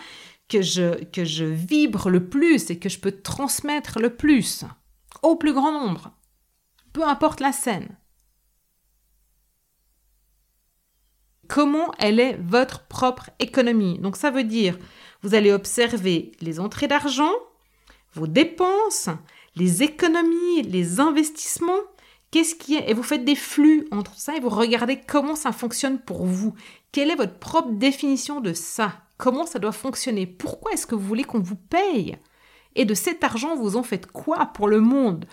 que 0.48 0.62
je, 0.62 1.04
que 1.06 1.26
je 1.26 1.44
vibre 1.44 2.10
le 2.10 2.30
plus 2.30 2.70
et 2.70 2.80
que 2.80 2.88
je 2.88 3.00
peux 3.00 3.12
transmettre 3.12 4.00
le 4.00 4.16
plus, 4.16 4.64
au 5.22 5.36
plus 5.36 5.52
grand 5.52 5.74
nombre, 5.74 6.14
peu 6.98 7.04
importe 7.04 7.42
la 7.42 7.52
scène. 7.52 7.96
Comment 11.48 11.94
elle 12.00 12.20
est 12.20 12.40
votre 12.42 12.88
propre 12.88 13.30
économie? 13.38 14.00
Donc 14.00 14.18
ça 14.18 14.32
veut 14.32 14.44
dire 14.44 14.80
vous 15.22 15.36
allez 15.36 15.52
observer 15.52 16.32
les 16.42 16.60
entrées 16.60 16.88
d'argent, 16.88 17.32
vos 18.14 18.26
dépenses, 18.26 19.10
les 19.56 19.84
économies, 19.84 20.64
les 20.64 21.00
investissements. 21.00 21.84
Qu'est-ce 22.32 22.56
qui 22.56 22.78
Et 22.78 22.96
vous 22.96 23.04
faites 23.04 23.26
des 23.26 23.36
flux 23.36 23.88
entre 23.92 24.16
ça 24.16 24.36
et 24.36 24.40
vous 24.40 24.50
regardez 24.50 25.00
comment 25.00 25.36
ça 25.36 25.52
fonctionne 25.52 26.00
pour 26.00 26.26
vous. 26.26 26.56
Quelle 26.92 27.12
est 27.12 27.16
votre 27.16 27.38
propre 27.38 27.74
définition 27.74 28.42
de 28.42 28.54
ça? 28.54 29.04
Comment 29.18 29.46
ça 29.46 29.60
doit 29.60 29.72
fonctionner? 29.72 30.26
Pourquoi 30.26 30.72
est-ce 30.72 30.88
que 30.88 30.96
vous 30.96 31.08
voulez 31.08 31.26
qu'on 31.26 31.42
vous 31.42 31.58
paye? 31.58 32.18
Et 32.74 32.86
de 32.86 32.96
cet 32.96 33.24
argent, 33.24 33.56
vous 33.56 33.76
en 33.76 33.84
faites 33.84 34.08
quoi 34.08 34.48
pour 34.48 34.68
le 34.68 34.82
monde? 34.82 35.28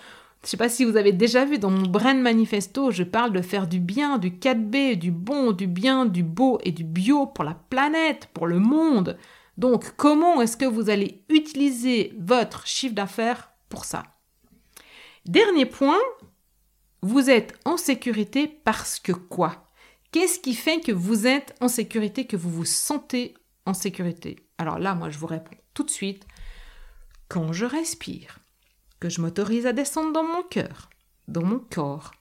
Je 0.45 0.49
ne 0.49 0.51
sais 0.51 0.57
pas 0.57 0.69
si 0.69 0.85
vous 0.85 0.95
avez 0.95 1.11
déjà 1.11 1.43
vu 1.43 1.57
dans 1.57 1.71
mon 1.71 1.87
Brain 1.87 2.13
Manifesto, 2.13 2.91
je 2.91 3.01
parle 3.01 3.33
de 3.33 3.41
faire 3.41 3.65
du 3.65 3.79
bien, 3.79 4.19
du 4.19 4.29
4B, 4.29 4.95
du 4.95 5.09
bon, 5.09 5.53
du 5.53 5.65
bien, 5.65 6.05
du 6.05 6.21
beau 6.21 6.59
et 6.63 6.71
du 6.71 6.83
bio 6.83 7.25
pour 7.25 7.43
la 7.43 7.55
planète, 7.55 8.29
pour 8.31 8.45
le 8.45 8.59
monde. 8.59 9.17
Donc, 9.57 9.95
comment 9.97 10.43
est-ce 10.43 10.55
que 10.55 10.65
vous 10.65 10.91
allez 10.91 11.25
utiliser 11.29 12.13
votre 12.19 12.67
chiffre 12.67 12.93
d'affaires 12.93 13.53
pour 13.69 13.85
ça? 13.85 14.03
Dernier 15.25 15.65
point, 15.65 15.97
vous 17.01 17.31
êtes 17.31 17.57
en 17.65 17.75
sécurité 17.75 18.47
parce 18.47 18.99
que 18.99 19.13
quoi? 19.13 19.71
Qu'est-ce 20.11 20.39
qui 20.39 20.53
fait 20.53 20.79
que 20.79 20.91
vous 20.91 21.25
êtes 21.25 21.55
en 21.59 21.69
sécurité, 21.69 22.27
que 22.27 22.37
vous 22.37 22.51
vous 22.51 22.65
sentez 22.65 23.33
en 23.65 23.73
sécurité? 23.73 24.35
Alors 24.59 24.77
là, 24.77 24.93
moi, 24.93 25.09
je 25.09 25.17
vous 25.17 25.25
réponds 25.25 25.57
tout 25.73 25.81
de 25.81 25.89
suite. 25.89 26.27
Quand 27.29 27.51
je 27.51 27.65
respire, 27.65 28.37
que 28.99 29.09
je 29.09 29.21
m'autorise 29.21 29.65
à 29.65 29.73
descendre 29.73 30.13
dans 30.13 30.23
mon 30.23 30.43
cœur, 30.43 30.89
dans 31.27 31.43
mon 31.43 31.59
corps, 31.59 32.11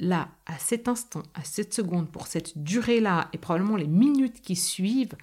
là, 0.00 0.28
à 0.46 0.58
cet 0.58 0.88
instant, 0.88 1.22
à 1.34 1.44
cette 1.44 1.74
seconde, 1.74 2.10
pour 2.10 2.26
cette 2.26 2.58
durée-là, 2.58 3.28
et 3.32 3.38
probablement 3.38 3.76
les 3.76 3.86
minutes 3.86 4.40
qui 4.40 4.56
suivent, 4.56 5.16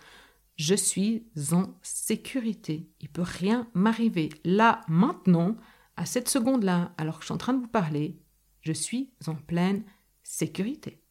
je 0.55 0.75
suis 0.75 1.25
en 1.51 1.73
sécurité. 1.81 2.89
Il 2.99 3.09
peut 3.09 3.23
rien 3.23 3.67
m'arriver. 3.73 4.29
Là, 4.43 4.81
maintenant, 4.87 5.55
à 5.97 6.05
cette 6.05 6.29
seconde-là, 6.29 6.93
alors 6.97 7.15
que 7.15 7.21
je 7.21 7.27
suis 7.27 7.33
en 7.33 7.37
train 7.37 7.53
de 7.53 7.61
vous 7.61 7.67
parler, 7.67 8.19
je 8.61 8.73
suis 8.73 9.11
en 9.27 9.35
pleine 9.35 9.83
sécurité. 10.23 11.01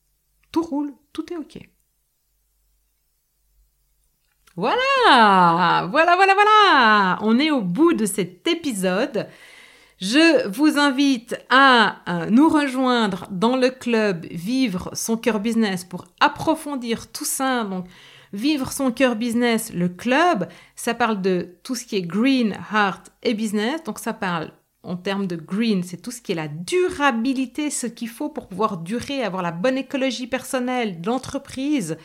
Tout 0.53 0.63
roule, 0.63 0.93
tout 1.13 1.33
est 1.33 1.37
OK. 1.37 1.59
Voilà, 4.57 5.89
voilà, 5.91 6.17
voilà, 6.17 6.35
voilà. 6.35 7.19
On 7.23 7.39
est 7.39 7.51
au 7.51 7.63
bout 7.63 7.93
de 7.93 8.05
cet 8.07 8.47
épisode. 8.47 9.29
Je 10.01 10.49
vous 10.49 10.79
invite 10.79 11.37
à 11.51 11.99
euh, 12.09 12.31
nous 12.31 12.49
rejoindre 12.49 13.27
dans 13.31 13.57
le 13.57 13.69
club 13.69 14.25
Vivre 14.31 14.89
son 14.95 15.19
cœur 15.19 15.41
business 15.41 15.85
pour 15.85 16.07
approfondir 16.21 17.13
tout 17.13 17.27
ça. 17.27 17.65
Donc, 17.65 17.85
Vivre 18.33 18.73
son 18.73 18.93
cœur 18.93 19.17
business, 19.17 19.73
le 19.75 19.89
club, 19.89 20.49
ça 20.77 20.95
parle 20.95 21.21
de 21.21 21.57
tout 21.65 21.75
ce 21.75 21.85
qui 21.85 21.97
est 21.97 22.03
green, 22.03 22.57
heart 22.73 23.11
et 23.25 23.35
business. 23.35 23.83
Donc, 23.83 23.99
ça 23.99 24.15
parle 24.15 24.53
en 24.83 24.97
termes 24.97 25.27
de 25.27 25.37
green, 25.37 25.83
c'est 25.83 26.01
tout 26.01 26.13
ce 26.13 26.23
qui 26.23 26.33
est 26.33 26.37
la 26.37 26.49
durabilité, 26.49 27.69
ce 27.69 27.87
qu'il 27.87 28.09
faut 28.09 28.31
pour 28.31 28.49
pouvoir 28.49 28.79
durer, 28.79 29.23
avoir 29.23 29.43
la 29.43 29.53
bonne 29.53 29.77
écologie 29.77 30.29
personnelle 30.29 31.03
d'entreprise. 31.03 31.99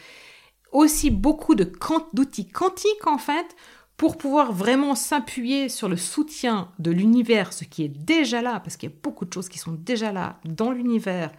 Aussi 0.74 1.12
beaucoup 1.12 1.56
d'outils 1.56 2.50
quantiques 2.50 3.08
en 3.08 3.18
fait 3.18 3.56
pour 3.98 4.18
pouvoir 4.18 4.52
vraiment 4.52 4.96
s'appuyer 4.96 5.70
sur 5.70 5.88
le 5.88 5.98
soutien 5.98 6.72
de 6.80 6.92
l'univers, 6.92 7.54
ce 7.54 7.64
qui 7.64 7.84
est 7.84 7.90
déjà 7.90 8.42
là, 8.42 8.60
parce 8.60 8.76
qu'il 8.78 8.90
y 8.90 8.94
a 8.94 8.96
beaucoup 9.02 9.26
de 9.26 9.34
choses 9.34 9.48
qui 9.48 9.58
sont 9.58 9.72
déjà 9.72 10.12
là 10.12 10.40
dans 10.44 10.72
l'univers 10.72 11.32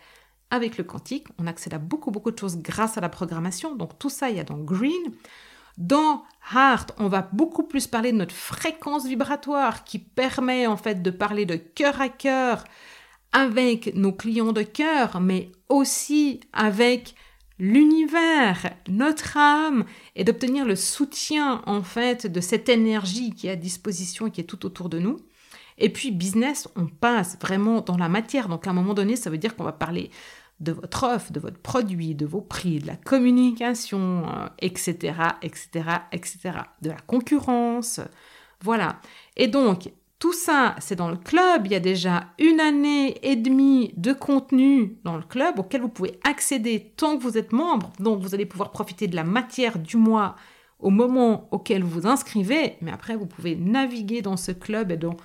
avec 0.51 0.79
le 0.79 0.85
quantique. 0.85 1.27
On 1.38 1.47
accède 1.47 1.75
à 1.75 1.79
beaucoup, 1.79 2.11
beaucoup 2.11 2.31
de 2.31 2.38
choses 2.38 2.59
grâce 2.59 2.97
à 2.97 3.01
la 3.01 3.09
programmation. 3.09 3.75
Donc 3.75 3.99
tout 3.99 4.11
ça, 4.11 4.31
il 4.31 4.37
y 4.37 4.40
a 4.40 4.45
dans 4.45 4.59
Green. 4.59 5.12
Dans 5.77 6.23
Heart, 6.55 6.95
on 6.99 7.09
va 7.09 7.29
beaucoup 7.33 7.64
plus 7.64 7.87
parler 7.87 8.12
de 8.12 8.16
notre 8.16 8.35
fréquence 8.35 9.07
vibratoire 9.07 9.85
qui 9.85 9.99
permet 9.99 10.66
en 10.66 10.79
fait 10.79 11.03
de 11.03 11.11
parler 11.11 11.45
de 11.45 11.57
cœur 11.57 12.01
à 12.01 12.09
cœur 12.09 12.64
avec 13.33 13.95
nos 13.95 14.12
clients 14.12 14.53
de 14.53 14.62
cœur, 14.62 15.21
mais 15.21 15.53
aussi 15.69 16.40
avec 16.55 17.14
l'univers, 17.59 18.75
notre 18.88 19.37
âme, 19.37 19.85
et 20.14 20.25
d'obtenir 20.25 20.64
le 20.64 20.77
soutien 20.77 21.62
en 21.66 21.83
fait 21.83 22.27
de 22.27 22.40
cette 22.40 22.69
énergie 22.69 23.33
qui 23.33 23.47
est 23.47 23.53
à 23.53 23.57
disposition 23.57 24.27
et 24.27 24.31
qui 24.31 24.40
est 24.40 24.45
tout 24.45 24.66
autour 24.66 24.88
de 24.88 24.99
nous. 24.99 25.19
Et 25.79 25.90
puis 25.90 26.11
business, 26.11 26.69
on 26.77 26.87
passe 26.87 27.38
vraiment 27.40 27.81
dans 27.81 27.97
la 27.97 28.09
matière. 28.09 28.49
Donc 28.49 28.66
à 28.66 28.71
un 28.71 28.75
moment 28.75 28.95
donné, 28.95 29.16
ça 29.16 29.31
veut 29.31 29.38
dire 29.38 29.57
qu'on 29.57 29.64
va 29.64 29.73
parler 29.73 30.11
de 30.61 30.73
votre 30.73 31.05
offre, 31.05 31.33
de 31.33 31.40
votre 31.40 31.59
produit, 31.59 32.14
de 32.14 32.25
vos 32.25 32.40
prix, 32.40 32.79
de 32.79 32.87
la 32.87 32.97
communication, 32.97 34.25
etc., 34.59 35.14
etc., 35.42 35.69
etc., 36.12 36.38
de 36.81 36.90
la 36.90 37.01
concurrence. 37.07 38.01
Voilà. 38.61 39.01
Et 39.37 39.49
donc, 39.49 39.90
tout 40.18 40.33
ça, 40.33 40.74
c'est 40.79 40.96
dans 40.96 41.11
le 41.11 41.16
club. 41.16 41.66
Il 41.66 41.72
y 41.72 41.76
a 41.76 41.81
déjà 41.81 42.29
une 42.38 42.61
année 42.61 43.18
et 43.22 43.37
demie 43.37 43.92
de 43.96 44.14
contenu 44.14 44.96
dans 45.05 45.16
le 45.16 45.22
club 45.22 45.59
auquel 45.59 45.83
vous 45.83 45.90
pouvez 45.90 46.18
accéder 46.24 46.92
tant 46.96 47.18
que 47.18 47.22
vous 47.22 47.37
êtes 47.37 47.52
membre. 47.52 47.92
Donc, 47.98 48.22
vous 48.22 48.35
allez 48.35 48.46
pouvoir 48.46 48.70
profiter 48.70 49.09
de 49.09 49.16
la 49.16 49.24
matière 49.24 49.79
du 49.79 49.98
mois 49.98 50.37
au 50.79 50.90
moment 50.90 51.48
auquel 51.50 51.83
vous 51.83 52.00
vous 52.00 52.07
inscrivez. 52.07 52.76
Mais 52.81 52.92
après, 52.92 53.16
vous 53.16 53.26
pouvez 53.26 53.57
naviguer 53.57 54.22
dans 54.22 54.38
ce 54.38 54.52
club 54.52 54.90
et 54.90 54.96
dans 54.96 55.16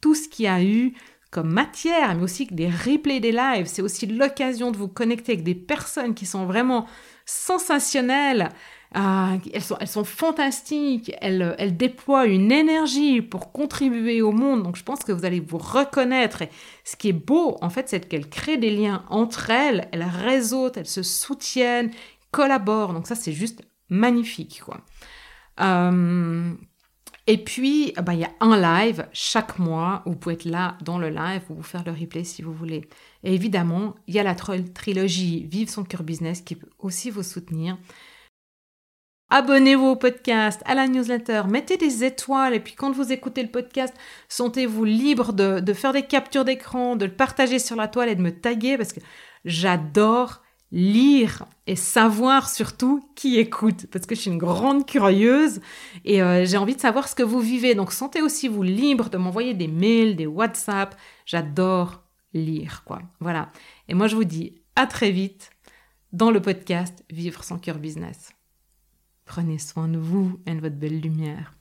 tout 0.00 0.14
ce 0.14 0.28
qu'il 0.28 0.44
y 0.44 0.48
a 0.48 0.62
eu 0.62 0.94
comme 1.32 1.50
matière, 1.50 2.14
mais 2.14 2.22
aussi 2.22 2.46
des 2.46 2.68
replays 2.68 3.20
des 3.20 3.32
lives. 3.32 3.66
C'est 3.66 3.82
aussi 3.82 4.06
l'occasion 4.06 4.70
de 4.70 4.76
vous 4.76 4.88
connecter 4.88 5.32
avec 5.32 5.44
des 5.44 5.56
personnes 5.56 6.14
qui 6.14 6.24
sont 6.24 6.46
vraiment 6.46 6.86
sensationnelles, 7.24 8.50
ah, 8.98 9.36
elles, 9.52 9.60
sont, 9.62 10.04
fantastiques, 10.04 11.12
elles, 11.20 11.76
déploient 11.76 12.24
une 12.24 12.50
énergie 12.50 13.20
pour 13.20 13.52
contribuer 13.52 14.22
au 14.22 14.32
monde, 14.32 14.62
donc 14.62 14.76
je 14.76 14.82
pense 14.82 15.00
que 15.00 15.12
vous 15.12 15.26
allez 15.26 15.40
vous 15.40 15.58
reconnaître. 15.58 16.44
Ce 16.82 16.96
qui 16.96 17.10
est 17.10 17.12
beau, 17.12 17.58
en 17.60 17.68
fait, 17.68 17.90
c'est 17.90 18.08
qu'elles 18.08 18.30
créent 18.30 18.56
des 18.56 18.70
liens 18.70 19.04
entre 19.10 19.50
elles, 19.50 19.86
elles 19.92 20.02
réseautent, 20.02 20.78
elles 20.78 20.86
se 20.86 21.02
soutiennent, 21.02 21.90
collaborent, 22.30 22.94
donc 22.94 23.06
ça 23.06 23.14
c'est 23.16 23.34
juste 23.34 23.60
magnifique, 23.90 24.62
quoi. 24.64 24.80
Euh, 25.60 26.54
et 27.26 27.36
puis, 27.36 27.92
bah, 28.02 28.14
il 28.14 28.20
y 28.20 28.24
a 28.24 28.32
un 28.40 28.58
live 28.58 29.06
chaque 29.12 29.58
mois 29.58 30.04
où 30.06 30.12
vous 30.12 30.16
pouvez 30.16 30.36
être 30.36 30.46
là 30.46 30.78
dans 30.82 30.98
le 30.98 31.10
live 31.10 31.42
ou 31.50 31.56
vous 31.56 31.62
faire 31.62 31.84
le 31.84 31.92
replay 31.92 32.24
si 32.24 32.40
vous 32.40 32.54
voulez. 32.54 32.88
Et 33.24 33.34
évidemment, 33.34 33.94
il 34.06 34.14
y 34.14 34.18
a 34.18 34.22
la 34.22 34.34
trilogie 34.34 35.44
Vive 35.50 35.68
son 35.68 35.84
cœur 35.84 36.02
business 36.02 36.40
qui 36.40 36.54
peut 36.54 36.70
aussi 36.78 37.10
vous 37.10 37.22
soutenir. 37.22 37.76
Abonnez-vous 39.28 39.86
au 39.86 39.96
podcast, 39.96 40.62
à 40.66 40.76
la 40.76 40.86
newsletter, 40.86 41.42
mettez 41.48 41.76
des 41.76 42.04
étoiles 42.04 42.54
et 42.54 42.60
puis 42.60 42.74
quand 42.74 42.92
vous 42.92 43.10
écoutez 43.10 43.42
le 43.42 43.48
podcast, 43.48 43.92
sentez-vous 44.28 44.84
libre 44.84 45.32
de, 45.32 45.72
faire 45.72 45.92
des 45.92 46.04
captures 46.04 46.44
d'écran, 46.44 46.94
de 46.94 47.06
le 47.06 47.12
partager 47.12 47.58
sur 47.58 47.74
la 47.74 47.88
toile 47.88 48.08
et 48.08 48.14
de 48.14 48.22
me 48.22 48.30
taguer 48.30 48.76
parce 48.78 48.92
que 48.92 49.00
j'adore 49.44 50.42
lire 50.70 51.44
et 51.66 51.74
savoir 51.74 52.48
surtout 52.48 53.08
qui 53.16 53.38
écoute 53.40 53.86
parce 53.90 54.06
que 54.06 54.14
je 54.14 54.20
suis 54.20 54.30
une 54.30 54.38
grande 54.38 54.86
curieuse 54.86 55.60
et 56.04 56.22
euh, 56.22 56.44
j'ai 56.44 56.56
envie 56.56 56.76
de 56.76 56.80
savoir 56.80 57.08
ce 57.08 57.16
que 57.16 57.24
vous 57.24 57.40
vivez. 57.40 57.74
Donc 57.74 57.90
sentez 57.90 58.22
aussi 58.22 58.46
vous 58.46 58.62
libre 58.62 59.10
de 59.10 59.16
m'envoyer 59.16 59.54
des 59.54 59.68
mails, 59.68 60.14
des 60.14 60.26
WhatsApp. 60.26 60.96
J'adore 61.24 62.04
lire 62.32 62.84
quoi. 62.84 63.02
Voilà. 63.18 63.50
Et 63.88 63.94
moi 63.94 64.06
je 64.06 64.14
vous 64.14 64.24
dis 64.24 64.62
à 64.76 64.86
très 64.86 65.10
vite 65.10 65.50
dans 66.12 66.30
le 66.30 66.40
podcast 66.40 67.04
Vivre 67.10 67.42
sans 67.42 67.58
cœur 67.58 67.78
business. 67.78 68.35
Prenez 69.26 69.58
soin 69.58 69.88
de 69.88 69.98
vous 69.98 70.40
et 70.46 70.54
de 70.54 70.60
votre 70.60 70.76
belle 70.76 71.00
lumière. 71.00 71.55